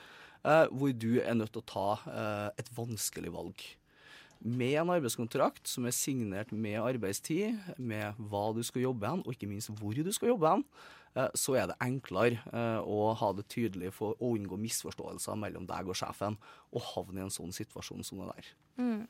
eh, 0.44 0.66
hvor 0.68 0.92
du 0.92 1.12
er 1.22 1.36
nødt 1.38 1.54
til 1.56 1.64
å 1.64 1.70
ta 1.72 1.88
eh, 2.12 2.48
et 2.60 2.72
vanskelig 2.76 3.32
valg. 3.32 3.64
Med 4.40 4.76
en 4.80 4.92
arbeidskontrakt 4.92 5.68
som 5.70 5.86
er 5.88 5.94
signert 5.96 6.52
med 6.52 6.78
arbeidstid, 6.82 7.56
med 7.78 8.18
hva 8.18 8.50
du 8.56 8.62
skal 8.66 8.84
jobbe 8.84 9.08
hen, 9.08 9.24
og 9.24 9.34
ikke 9.34 9.48
minst 9.50 9.72
hvor 9.78 9.96
du 9.96 10.12
skal 10.14 10.34
jobbe 10.34 10.52
hen, 10.52 10.64
eh, 11.16 11.30
så 11.34 11.56
er 11.60 11.70
det 11.70 11.78
enklere 11.84 12.42
eh, 12.52 12.80
å 12.82 13.12
ha 13.16 13.32
det 13.36 13.48
tydelig 13.52 13.94
for 13.96 14.18
å 14.20 14.34
unngå 14.36 14.58
misforståelser 14.60 15.40
mellom 15.40 15.68
deg 15.68 15.88
og 15.88 15.98
sjefen, 15.98 16.38
og 16.72 16.88
havne 16.92 17.22
i 17.22 17.26
en 17.26 17.34
sånn 17.34 17.54
situasjon 17.56 18.06
som 18.06 18.22
det 18.22 18.34
der. 18.34 18.52
Mm. 18.82 19.00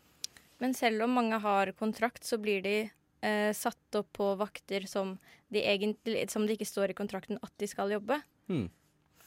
Men 0.62 0.76
selv 0.76 1.04
om 1.04 1.18
mange 1.18 1.38
har 1.42 1.74
kontrakt, 1.76 2.24
så 2.24 2.38
blir 2.40 2.62
de 2.64 2.78
eh, 2.86 3.52
satt 3.56 3.98
opp 3.98 4.08
på 4.16 4.32
vakter 4.40 4.86
som 4.88 5.16
de, 5.52 5.60
egentlig, 5.60 6.24
som 6.32 6.46
det 6.46 6.56
ikke 6.56 6.70
står 6.70 6.92
i 6.92 6.98
kontrakten 6.98 7.40
at 7.44 7.52
de 7.60 7.68
skal 7.70 7.92
jobbe. 7.92 8.22
Mm. 8.48 8.66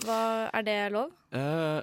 Hva, 0.06 0.20
er 0.56 0.66
det 0.66 0.78
lov? 0.96 1.12
Eh, 1.36 1.80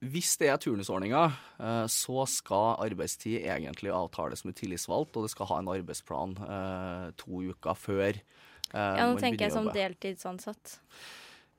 hvis 0.00 0.32
det 0.40 0.48
er 0.48 0.60
turnusordninga, 0.60 1.26
eh, 1.60 1.86
så 1.92 2.24
skal 2.32 2.78
arbeidstid 2.86 3.42
egentlig 3.44 3.92
avtales 3.92 4.46
med 4.48 4.56
tillitsvalgt, 4.56 5.16
og 5.16 5.26
det 5.26 5.32
skal 5.34 5.50
ha 5.50 5.58
en 5.60 5.68
arbeidsplan 5.74 6.36
eh, 6.40 7.08
to 7.20 7.42
uker 7.52 7.76
før. 7.76 8.16
Eh, 8.16 8.94
ja, 8.96 9.04
Nå 9.04 9.20
tenker 9.20 9.46
jeg 9.46 9.56
som 9.58 9.68
deltidsansatt. 9.74 10.78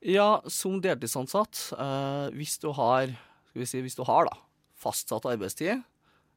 Ja, 0.02 0.42
som 0.50 0.80
deltidsansatt. 0.82 1.68
Hvis 2.34 2.56
du 2.58 2.72
har, 2.74 3.12
skal 3.52 3.62
vi 3.62 3.68
si, 3.70 3.82
hvis 3.84 3.94
du 3.94 4.02
har 4.08 4.26
da, 4.26 4.34
fastsatt 4.82 5.28
arbeidstid, 5.30 5.84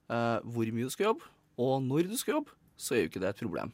hvor 0.06 0.70
mye 0.70 0.86
du 0.86 0.94
skal 0.94 1.10
jobbe, 1.10 1.26
og 1.58 1.80
når 1.82 2.12
du 2.12 2.14
skal 2.22 2.38
jobbe, 2.38 2.54
så 2.78 2.94
er 2.94 3.02
jo 3.02 3.10
ikke 3.10 3.24
det 3.24 3.32
et 3.32 3.42
problem. 3.42 3.74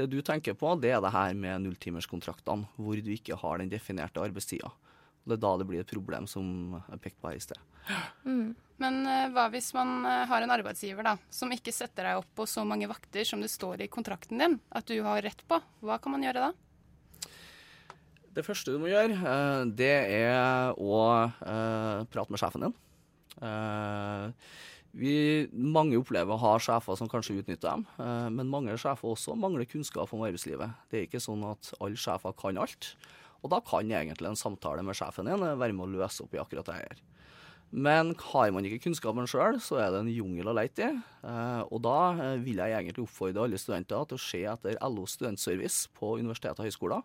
Det 0.00 0.06
du 0.08 0.22
tenker 0.24 0.56
på, 0.56 0.72
det 0.80 0.94
er 0.94 1.02
det 1.04 1.12
her 1.12 1.36
med 1.36 1.66
nulltimerskontraktene, 1.66 2.70
hvor 2.80 2.96
du 2.96 3.12
ikke 3.12 3.36
har 3.36 3.60
den 3.60 3.68
definerte 3.68 4.24
arbeidstida. 4.24 4.72
Det 5.28 5.36
er 5.36 5.44
da 5.44 5.52
det 5.60 5.66
blir 5.68 5.82
et 5.82 5.92
problem, 5.92 6.26
som 6.30 6.78
er 6.80 7.02
pekt 7.02 7.20
på 7.20 7.30
her 7.30 7.38
i 7.38 7.44
sted. 7.44 7.60
Mm. 8.24 8.54
Men 8.82 9.00
uh, 9.08 9.26
hva 9.34 9.48
hvis 9.52 9.72
man 9.76 10.06
uh, 10.06 10.24
har 10.30 10.44
en 10.44 10.54
arbeidsgiver 10.54 11.06
da, 11.06 11.16
som 11.34 11.52
ikke 11.54 11.74
setter 11.74 12.08
deg 12.08 12.20
opp 12.20 12.30
på 12.38 12.46
så 12.48 12.64
mange 12.68 12.88
vakter 12.90 13.26
som 13.26 13.42
det 13.42 13.50
står 13.52 13.84
i 13.84 13.90
kontrakten 13.90 14.40
din 14.40 14.58
at 14.68 14.88
du 14.88 14.96
har 15.06 15.22
rett 15.24 15.42
på? 15.48 15.60
Hva 15.84 15.98
kan 16.02 16.14
man 16.14 16.24
gjøre 16.26 16.48
da? 16.48 16.52
Det 18.36 18.44
første 18.46 18.70
du 18.70 18.78
må 18.78 18.90
gjøre, 18.92 19.18
uh, 19.18 19.66
det 19.66 19.94
er 20.20 20.78
å 20.78 21.02
prate 22.12 22.32
med 22.32 22.40
sjefen 22.40 22.68
din. 22.68 22.76
Vi, 24.96 25.46
mange 25.52 25.98
opplever 26.00 26.32
å 26.32 26.40
ha 26.40 26.54
sjefer 26.62 26.96
som 26.98 27.10
kanskje 27.10 27.38
utnytter 27.42 27.68
dem, 27.68 27.84
eh, 28.00 28.28
men 28.32 28.50
mange 28.50 28.76
sjefer 28.80 29.12
også 29.12 29.36
mangler 29.38 29.68
kunnskap 29.68 30.12
om 30.14 30.24
arbeidslivet. 30.26 30.74
Det 30.90 30.98
er 30.98 31.06
ikke 31.06 31.22
sånn 31.22 31.44
at 31.46 31.72
alle 31.78 32.00
sjefer 32.00 32.34
kan 32.38 32.58
alt. 32.58 32.94
Og 33.44 33.52
da 33.52 33.60
kan 33.64 33.86
egentlig 33.86 34.30
en 34.30 34.38
samtale 34.38 34.82
med 34.86 34.98
sjefen 34.98 35.28
din 35.28 35.44
være 35.44 35.74
med 35.74 35.86
å 35.86 35.92
løse 36.00 36.24
opp 36.24 36.34
i 36.34 36.42
akkurat 36.42 36.68
det 36.68 36.78
her. 36.80 37.02
Men 37.68 38.14
har 38.30 38.52
man 38.54 38.64
ikke 38.64 38.86
kunnskapen 38.86 39.28
sjøl, 39.28 39.58
så 39.60 39.76
er 39.82 39.90
det 39.92 40.00
en 40.00 40.12
jungel 40.12 40.48
å 40.48 40.54
leite 40.56 40.86
i. 40.86 41.00
Eh, 41.28 41.62
og 41.68 41.82
da 41.84 41.96
eh, 42.14 42.38
vil 42.40 42.62
jeg 42.62 42.72
egentlig 42.72 43.04
oppfordre 43.04 43.44
alle 43.44 43.60
studenter 43.60 44.06
til 44.08 44.16
å 44.16 44.24
se 44.24 44.40
etter 44.54 44.78
LO 44.88 45.04
studentservice 45.08 45.90
på 45.98 46.14
universiteter 46.16 46.64
og 46.64 46.70
høyskoler. 46.70 47.04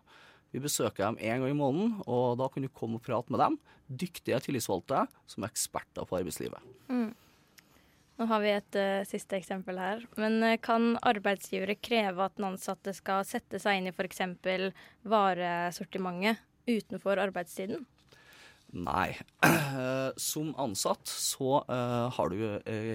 Vi 0.54 0.62
besøker 0.64 1.02
dem 1.02 1.18
én 1.18 1.42
gang 1.42 1.50
i 1.50 1.58
måneden, 1.58 1.98
og 2.06 2.38
da 2.40 2.48
kan 2.48 2.64
du 2.64 2.70
komme 2.72 2.96
og 2.96 3.04
prate 3.04 3.34
med 3.34 3.42
dem. 3.42 3.58
Dyktige 4.04 4.40
tillitsvalgte 4.46 5.04
som 5.28 5.44
er 5.44 5.52
eksperter 5.52 6.08
på 6.08 6.20
arbeidslivet. 6.20 6.72
Mm. 6.88 7.10
Nå 8.14 8.28
har 8.30 8.42
vi 8.44 8.50
et 8.54 8.76
uh, 8.78 9.06
siste 9.08 9.38
eksempel 9.40 9.78
her. 9.80 10.04
Men 10.20 10.38
uh, 10.44 10.54
kan 10.62 10.94
arbeidsgivere 11.02 11.74
kreve 11.82 12.22
at 12.22 12.36
den 12.38 12.52
ansatte 12.52 12.94
skal 12.94 13.26
sette 13.26 13.58
seg 13.62 13.80
inn 13.80 13.90
i 13.90 13.94
f.eks. 13.94 14.22
varesortimentet 15.02 16.44
utenfor 16.70 17.18
arbeidstiden? 17.22 17.82
Nei. 18.74 19.10
Som 20.30 20.54
ansatt 20.62 21.10
så 21.10 21.58
uh, 21.66 22.06
har 22.14 22.30
du 22.30 22.38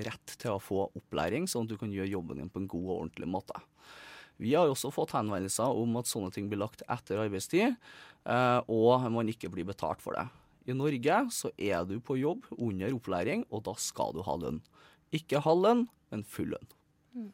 rett 0.08 0.38
til 0.40 0.56
å 0.56 0.64
få 0.64 0.88
opplæring, 0.88 1.48
sånn 1.52 1.68
at 1.68 1.76
du 1.76 1.80
kan 1.80 1.92
gjøre 1.92 2.16
jobben 2.16 2.40
din 2.40 2.52
på 2.52 2.64
en 2.64 2.72
god 2.72 2.88
og 2.88 2.96
ordentlig 3.02 3.30
måte. 3.32 3.60
Vi 4.40 4.56
har 4.56 4.72
også 4.72 4.92
fått 4.96 5.18
henvendelser 5.18 5.76
om 5.76 6.00
at 6.00 6.08
sånne 6.08 6.32
ting 6.32 6.48
blir 6.48 6.62
lagt 6.62 6.86
etter 6.88 7.20
arbeidstid, 7.20 7.74
og 8.72 9.08
man 9.12 9.28
ikke 9.28 9.50
blir 9.52 9.68
betalt 9.68 10.00
for 10.00 10.16
det. 10.16 10.24
I 10.72 10.76
Norge 10.80 11.18
så 11.36 11.52
er 11.60 11.84
du 11.84 11.98
på 12.00 12.16
jobb 12.22 12.48
under 12.56 12.96
opplæring, 12.96 13.44
og 13.52 13.66
da 13.68 13.74
skal 13.76 14.16
du 14.16 14.22
ha 14.24 14.38
lønn. 14.40 14.62
Ikke 15.16 15.42
halv 15.46 15.64
lønn, 15.66 15.86
men 16.14 16.26
full 16.28 16.52
lønn. 16.54 16.74
Mm. 17.18 17.30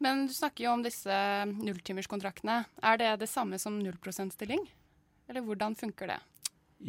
Men 0.00 0.26
du 0.28 0.34
snakker 0.36 0.64
jo 0.66 0.74
om 0.74 0.84
disse 0.84 1.16
nulltimerskontraktene. 1.50 2.62
Er 2.82 3.00
det 3.00 3.14
det 3.24 3.30
samme 3.30 3.60
som 3.60 3.78
nullprosentstilling? 3.80 4.62
Eller 5.30 5.44
hvordan 5.46 5.76
funker 5.78 6.14
det? 6.14 6.20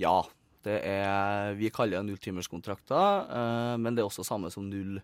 Ja. 0.02 0.22
Det 0.62 0.78
er, 0.86 1.56
vi 1.58 1.72
kaller 1.74 1.98
det 1.98 2.12
nulltimerskontrakter, 2.12 3.24
eh, 3.34 3.78
men 3.82 3.96
det 3.98 4.04
er 4.04 4.10
også 4.12 4.22
samme 4.28 4.52
som 4.54 4.68
null, 4.70 5.00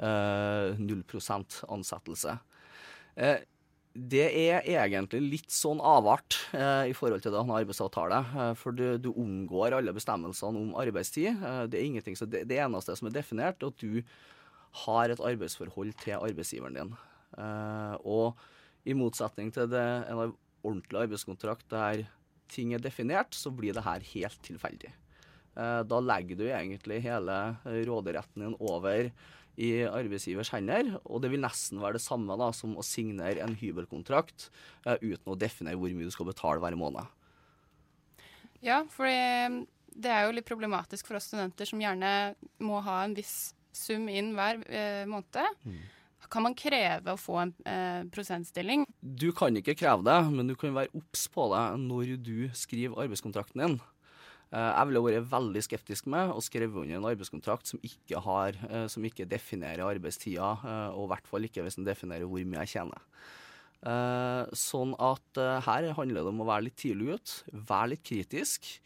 eh, 0.00 0.78
null 0.80 1.02
prosent 1.04 1.58
ansettelse. 1.68 2.38
Eh, 3.14 3.42
det 3.94 4.24
er 4.26 4.64
egentlig 4.66 5.20
litt 5.22 5.52
sånn 5.54 5.78
avart 5.78 6.34
eh, 6.56 6.90
i 6.90 6.94
forhold 6.96 7.22
til 7.22 7.30
det 7.30 7.38
han 7.38 7.50
har 7.52 7.62
arbeidsavtale. 7.62 8.18
Eh, 8.34 8.54
for 8.58 8.74
du, 8.74 8.98
du, 8.98 9.12
omgår 9.12 9.76
alle 9.78 9.94
bestemmelsene 9.94 10.62
om 10.64 10.72
arbeidstid. 10.82 11.30
Eh, 11.30 11.60
det, 11.70 11.82
er 11.84 12.26
det, 12.26 12.42
det, 12.50 12.58
eneste 12.58 12.96
som 12.98 13.10
er 13.10 13.14
definert, 13.14 13.62
er 13.62 13.70
at 13.70 13.84
du 13.84 14.02
har 14.84 15.14
et 15.14 15.22
arbeidsforhold 15.22 15.94
til 16.02 16.18
arbeidsgiveren 16.18 16.80
din. 16.80 16.90
Eh, 17.38 17.94
og 18.02 18.42
i 18.84 18.98
motsetning 18.98 19.54
til 19.54 19.70
det, 19.70 19.86
en 20.10 20.34
ordentlig 20.64 21.04
arbeidskontrakt 21.06 21.70
der 21.70 22.02
ting 22.50 22.74
er 22.74 22.82
definert, 22.82 23.38
så 23.38 23.54
blir 23.54 23.78
det 23.78 23.86
her 23.86 24.02
helt 24.10 24.42
tilfeldig. 24.42 24.90
Eh, 25.54 25.80
da 25.86 26.00
legger 26.02 26.40
du 26.40 26.44
egentlig 26.48 27.00
hele 27.06 27.38
råderetten 27.64 28.46
din 28.46 28.56
over 28.58 29.10
i 29.54 29.70
arbeidsgivers 29.86 30.50
hender. 30.54 30.96
Og 31.04 31.22
det 31.22 31.30
vil 31.32 31.44
nesten 31.44 31.82
være 31.82 31.98
det 31.98 32.04
samme 32.04 32.36
da, 32.40 32.50
som 32.56 32.74
å 32.76 32.86
signere 32.86 33.44
en 33.44 33.54
hybelkontrakt 33.54 34.48
uh, 34.82 34.96
uten 34.98 35.30
å 35.30 35.38
definere 35.38 35.78
hvor 35.78 35.94
mye 35.94 36.08
du 36.08 36.14
skal 36.14 36.26
betale 36.26 36.58
hver 36.58 36.74
måned. 36.78 37.06
Ja, 38.64 38.80
for 38.90 39.06
det 39.06 40.10
er 40.10 40.26
jo 40.26 40.34
litt 40.34 40.48
problematisk 40.48 41.06
for 41.06 41.18
oss 41.18 41.28
studenter 41.30 41.68
som 41.68 41.82
gjerne 41.82 42.34
må 42.64 42.80
ha 42.84 43.02
en 43.04 43.14
viss 43.14 43.54
sum 43.74 44.08
inn 44.10 44.32
hver 44.36 44.62
eh, 44.70 45.04
måned. 45.10 45.60
Mm. 45.66 45.82
Kan 46.32 46.46
man 46.46 46.56
kreve 46.56 47.12
å 47.12 47.20
få 47.20 47.36
en 47.42 47.52
eh, 47.68 48.02
prosentstilling? 48.10 48.86
Du 48.98 49.28
kan 49.36 49.54
ikke 49.58 49.76
kreve 49.78 50.06
det, 50.06 50.16
men 50.32 50.48
du 50.50 50.54
kan 50.58 50.74
være 50.74 50.90
obs 50.96 51.26
på 51.30 51.46
det 51.52 51.64
når 51.84 52.14
du 52.24 52.38
skriver 52.56 53.04
arbeidskontrakten 53.04 53.62
din. 53.62 53.76
Eh, 54.54 54.70
jeg 54.70 54.86
ville 54.86 55.02
vært 55.02 55.30
veldig 55.32 55.62
skeptisk 55.66 56.08
med 56.12 56.30
å 56.30 56.42
skrive 56.44 56.84
under 56.84 57.00
en 57.00 57.08
arbeidskontrakt 57.10 57.72
som 57.72 57.80
ikke, 57.82 58.20
har, 58.22 58.54
eh, 58.68 58.86
som 58.86 59.02
ikke 59.02 59.26
definerer 59.26 59.82
arbeidstida, 59.82 60.50
eh, 60.62 60.90
og 60.94 61.08
i 61.08 61.10
hvert 61.10 61.26
fall 61.26 61.48
ikke 61.48 61.64
hvis 61.64 61.78
den 61.80 61.88
definerer 61.88 62.28
hvor 62.28 62.44
mye 62.44 62.62
jeg 62.62 62.78
tjener. 62.78 63.02
Sånn 63.84 64.94
at 64.96 65.36
her 65.66 65.92
handler 65.92 66.22
det 66.22 66.30
om 66.30 66.40
å 66.40 66.46
være 66.48 66.64
litt 66.64 66.76
tidlig 66.80 67.18
ut, 67.18 67.32
være 67.52 67.90
litt 67.90 68.02
kritisk. 68.02 68.80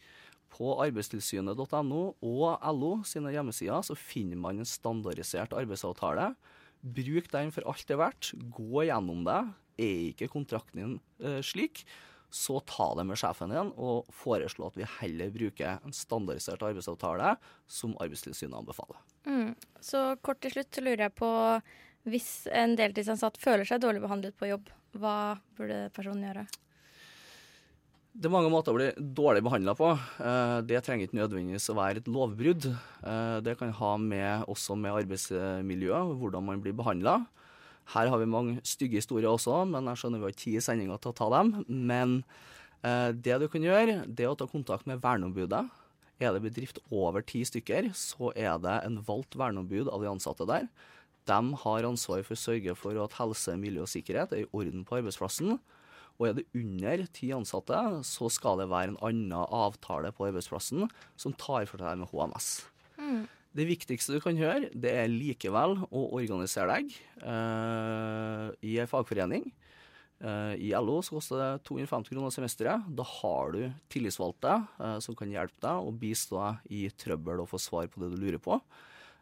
På 0.51 0.73
arbeidstilsynet.no 0.83 2.01
og 2.19 2.65
LO 2.75 2.89
sine 3.07 3.31
hjemmesider 3.31 3.79
så 3.79 3.95
finner 3.95 4.35
man 4.35 4.59
en 4.59 4.67
standardisert 4.67 5.55
arbeidsavtale. 5.55 6.35
Bruk 6.83 7.31
den 7.31 7.53
for 7.55 7.63
alt 7.63 7.87
det 7.87 7.95
er 7.95 8.03
verdt. 8.03 8.33
Gå 8.51 8.83
gjennom 8.89 9.23
det. 9.23 9.39
Er 9.79 10.11
ikke 10.11 10.27
kontrakten 10.27 10.81
din 10.83 10.99
slik, 11.47 11.85
så 12.29 12.59
ta 12.69 12.91
det 12.97 13.05
med 13.09 13.17
sjefen 13.17 13.53
din 13.53 13.71
og 13.73 14.09
foreslå 14.13 14.69
at 14.69 14.77
vi 14.77 14.87
heller 14.99 15.31
bruker 15.33 15.79
en 15.81 15.95
standardisert 15.95 16.61
arbeidsavtale 16.65 17.35
som 17.67 17.95
Arbeidstilsynet 17.97 18.57
anbefaler. 18.61 19.01
Mm. 19.25 19.55
Så 19.81 20.13
kort 20.25 20.41
til 20.43 20.53
slutt 20.53 20.81
lurer 20.83 21.07
jeg 21.07 21.15
på 21.17 21.29
hvis 22.09 22.47
en 22.55 22.77
deltidsansatt 22.79 23.37
føler 23.41 23.67
seg 23.67 23.81
dårlig 23.83 24.01
behandlet 24.03 24.37
på 24.39 24.49
jobb, 24.49 24.69
hva 24.97 25.37
burde 25.57 25.87
personen 25.95 26.25
gjøre? 26.29 26.45
Det 28.19 28.27
er 28.27 28.33
mange 28.33 28.49
måter 28.51 28.73
å 28.73 28.77
bli 28.79 28.87
dårlig 29.15 29.43
behandla 29.45 29.75
på. 29.77 29.91
Eh, 29.93 30.55
det 30.67 30.81
trenger 30.83 31.07
ikke 31.07 31.19
nødvendigvis 31.19 31.69
å 31.71 31.75
være 31.77 32.01
et 32.01 32.09
lovbrudd. 32.09 32.65
Eh, 32.67 33.35
det 33.45 33.53
kan 33.59 33.71
ha 33.77 33.91
med, 34.01 34.47
også 34.49 34.75
med 34.79 34.97
arbeidsmiljøet, 35.03 36.15
hvordan 36.19 36.47
man 36.49 36.63
blir 36.63 36.75
behandla. 36.75 37.19
Her 37.93 38.11
har 38.11 38.21
vi 38.21 38.29
mange 38.29 38.59
stygge 38.67 38.99
historier 39.01 39.31
også, 39.31 39.63
men 39.69 39.87
jeg 39.89 40.01
skjønner 40.01 40.21
vi 40.21 40.29
har 40.29 40.37
ti 40.37 40.55
sendinger 40.61 41.01
til 41.01 41.13
å 41.13 41.17
ta 41.17 41.29
dem. 41.33 41.53
Men 41.67 42.19
eh, 42.85 43.09
det 43.15 43.39
du 43.41 43.47
kan 43.49 43.65
gjøre, 43.65 44.03
det 44.05 44.27
er 44.27 44.33
å 44.33 44.37
ta 44.37 44.49
kontakt 44.49 44.89
med 44.89 45.01
verneombudet. 45.01 45.63
Er 46.19 46.35
det 46.35 46.43
bedrift 46.43 46.81
over 46.91 47.23
ti 47.23 47.45
stykker, 47.47 47.89
så 47.95 48.33
er 48.35 48.59
det 48.61 48.75
en 48.83 48.99
valgt 49.07 49.37
verneombud 49.39 49.89
av 49.89 50.03
de 50.03 50.11
ansatte 50.11 50.47
der. 50.49 50.67
De 51.29 51.39
har 51.63 51.87
ansvar 51.87 52.23
for 52.25 52.35
å 52.35 52.41
sørge 52.41 52.75
for 52.77 52.97
at 53.01 53.15
helse, 53.19 53.55
miljø 53.57 53.85
og 53.85 53.91
sikkerhet 53.91 54.33
er 54.35 54.43
i 54.43 54.49
orden 54.51 54.85
på 54.87 54.99
arbeidsplassen. 54.99 55.57
Og 56.19 56.27
er 56.27 56.35
det 56.35 56.47
under 56.57 57.05
ti 57.15 57.31
ansatte, 57.31 57.79
så 58.03 58.27
skal 58.33 58.59
det 58.59 58.69
være 58.69 58.93
en 58.93 59.01
annen 59.07 59.35
avtale 59.39 60.11
på 60.15 60.27
arbeidsplassen 60.27 60.89
som 61.15 61.35
tar 61.39 61.69
for 61.69 61.79
seg 61.79 62.01
med 62.01 62.11
HMS. 62.11 62.49
Mm. 62.99 63.21
Det 63.49 63.65
viktigste 63.65 64.13
du 64.13 64.21
kan 64.21 64.37
gjøre, 64.37 64.69
det 64.77 64.91
er 64.93 65.09
likevel 65.09 65.79
å 65.89 66.03
organisere 66.19 66.75
deg 66.77 66.91
uh, 67.23 68.49
i 68.61 68.75
en 68.77 68.89
fagforening. 68.89 69.47
Uh, 70.21 70.53
I 70.59 70.69
LO 70.77 70.99
så 71.01 71.15
koster 71.15 71.39
det 71.41 71.63
250 71.65 72.13
kroner 72.13 72.33
semesteret. 72.35 72.85
Da 72.93 73.05
har 73.07 73.55
du 73.55 73.63
tillitsvalgte 73.89 74.59
uh, 74.77 74.99
som 75.01 75.17
kan 75.17 75.33
hjelpe 75.33 75.57
deg 75.65 75.81
og 75.81 75.97
bistå 75.97 76.37
deg 76.43 76.75
i 76.77 76.83
trøbbel 76.93 77.41
og 77.41 77.49
få 77.49 77.61
svar 77.63 77.89
på 77.89 78.03
det 78.03 78.11
du 78.13 78.19
lurer 78.21 78.41
på. 78.43 78.61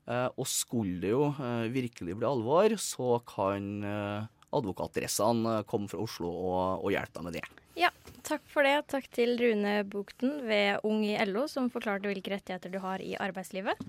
og 0.07 0.45
skulle 0.47 1.01
det 1.03 1.09
jo 1.11 1.33
virkelig 1.71 2.13
bli 2.15 2.27
alvor, 2.27 2.71
så 2.79 3.17
kan 3.27 3.83
advokatdressene 4.55 5.63
komme 5.67 5.91
fra 5.91 5.99
Oslo 5.99 6.29
og, 6.31 6.85
og 6.85 6.93
hjelpe 6.93 7.17
deg 7.17 7.25
med 7.25 7.35
det. 7.35 7.43
Ja, 7.77 7.89
takk 8.23 8.45
for 8.47 8.63
det. 8.63 8.87
Takk 8.87 9.09
til 9.11 9.35
Rune 9.41 9.81
Bukten 9.83 10.39
ved 10.47 10.79
Ung 10.87 11.03
i 11.03 11.17
LO, 11.27 11.43
som 11.51 11.67
forklarte 11.69 12.07
hvilke 12.07 12.31
rettigheter 12.37 12.71
du 12.71 12.79
har 12.81 13.03
i 13.03 13.17
arbeidslivet. 13.19 13.83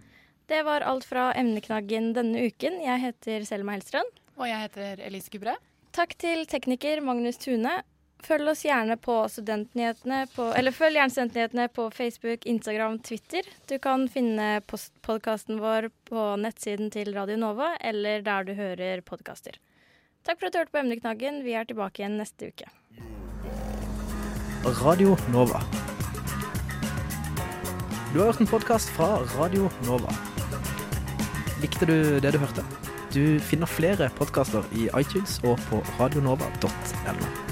Det 0.48 0.62
var 0.64 0.80
alt 0.80 1.04
fra 1.04 1.28
emneknaggen 1.36 2.14
denne 2.16 2.46
uken. 2.48 2.78
Jeg 2.80 3.00
heter 3.02 3.44
Selma 3.44 3.74
Hellstrøm. 3.76 4.06
Og 4.40 4.46
jeg 4.48 4.62
heter 4.62 5.02
Elise 5.04 5.28
Gubre. 5.34 5.58
Takk 5.92 6.14
til 6.16 6.46
tekniker 6.48 7.02
Magnus 7.04 7.36
Tune. 7.42 7.82
Følg 8.24 8.48
oss 8.50 8.64
gjerne 8.64 8.96
på 8.98 9.14
studentnyhetene 9.30 10.22
på, 10.32 10.48
eller 10.56 10.74
følg 10.74 10.96
gjerne 10.98 11.12
studentnyhetene 11.14 11.66
på 11.70 11.84
Facebook, 11.94 12.46
Instagram, 12.48 12.96
Twitter. 13.04 13.46
Du 13.68 13.76
kan 13.78 14.08
finne 14.10 14.62
podkasten 15.04 15.60
vår 15.60 15.90
på 16.08 16.24
nettsiden 16.40 16.88
til 16.96 17.12
Radio 17.14 17.36
Nova 17.38 17.74
eller 17.84 18.24
der 18.24 18.48
du 18.48 18.54
hører 18.58 19.04
podkaster. 19.04 19.60
Takk 20.24 20.40
for 20.40 20.48
at 20.48 20.56
du 20.56 20.62
hørte 20.62 20.72
på 20.72 20.80
Emneknaggen. 20.80 21.42
Vi 21.44 21.54
er 21.60 21.68
tilbake 21.68 22.02
igjen 22.02 22.16
neste 22.18 22.50
uke. 22.50 22.72
Radio 24.80 25.12
Nova. 25.28 25.60
Du 28.08 28.18
har 28.18 28.32
hørt 28.32 28.40
en 28.40 28.50
podkast 28.50 28.90
fra 28.96 29.18
Radio 29.36 29.68
Nova. 29.84 30.37
Likte 31.62 31.86
du 31.86 31.96
det 32.22 32.32
du 32.34 32.38
hørte? 32.38 32.64
Du 33.14 33.38
finner 33.42 33.66
flere 33.66 34.10
podkaster 34.18 34.66
i 34.76 34.86
iTunes 35.00 35.40
og 35.42 35.58
på 35.70 35.82
radionova.no. 35.98 37.47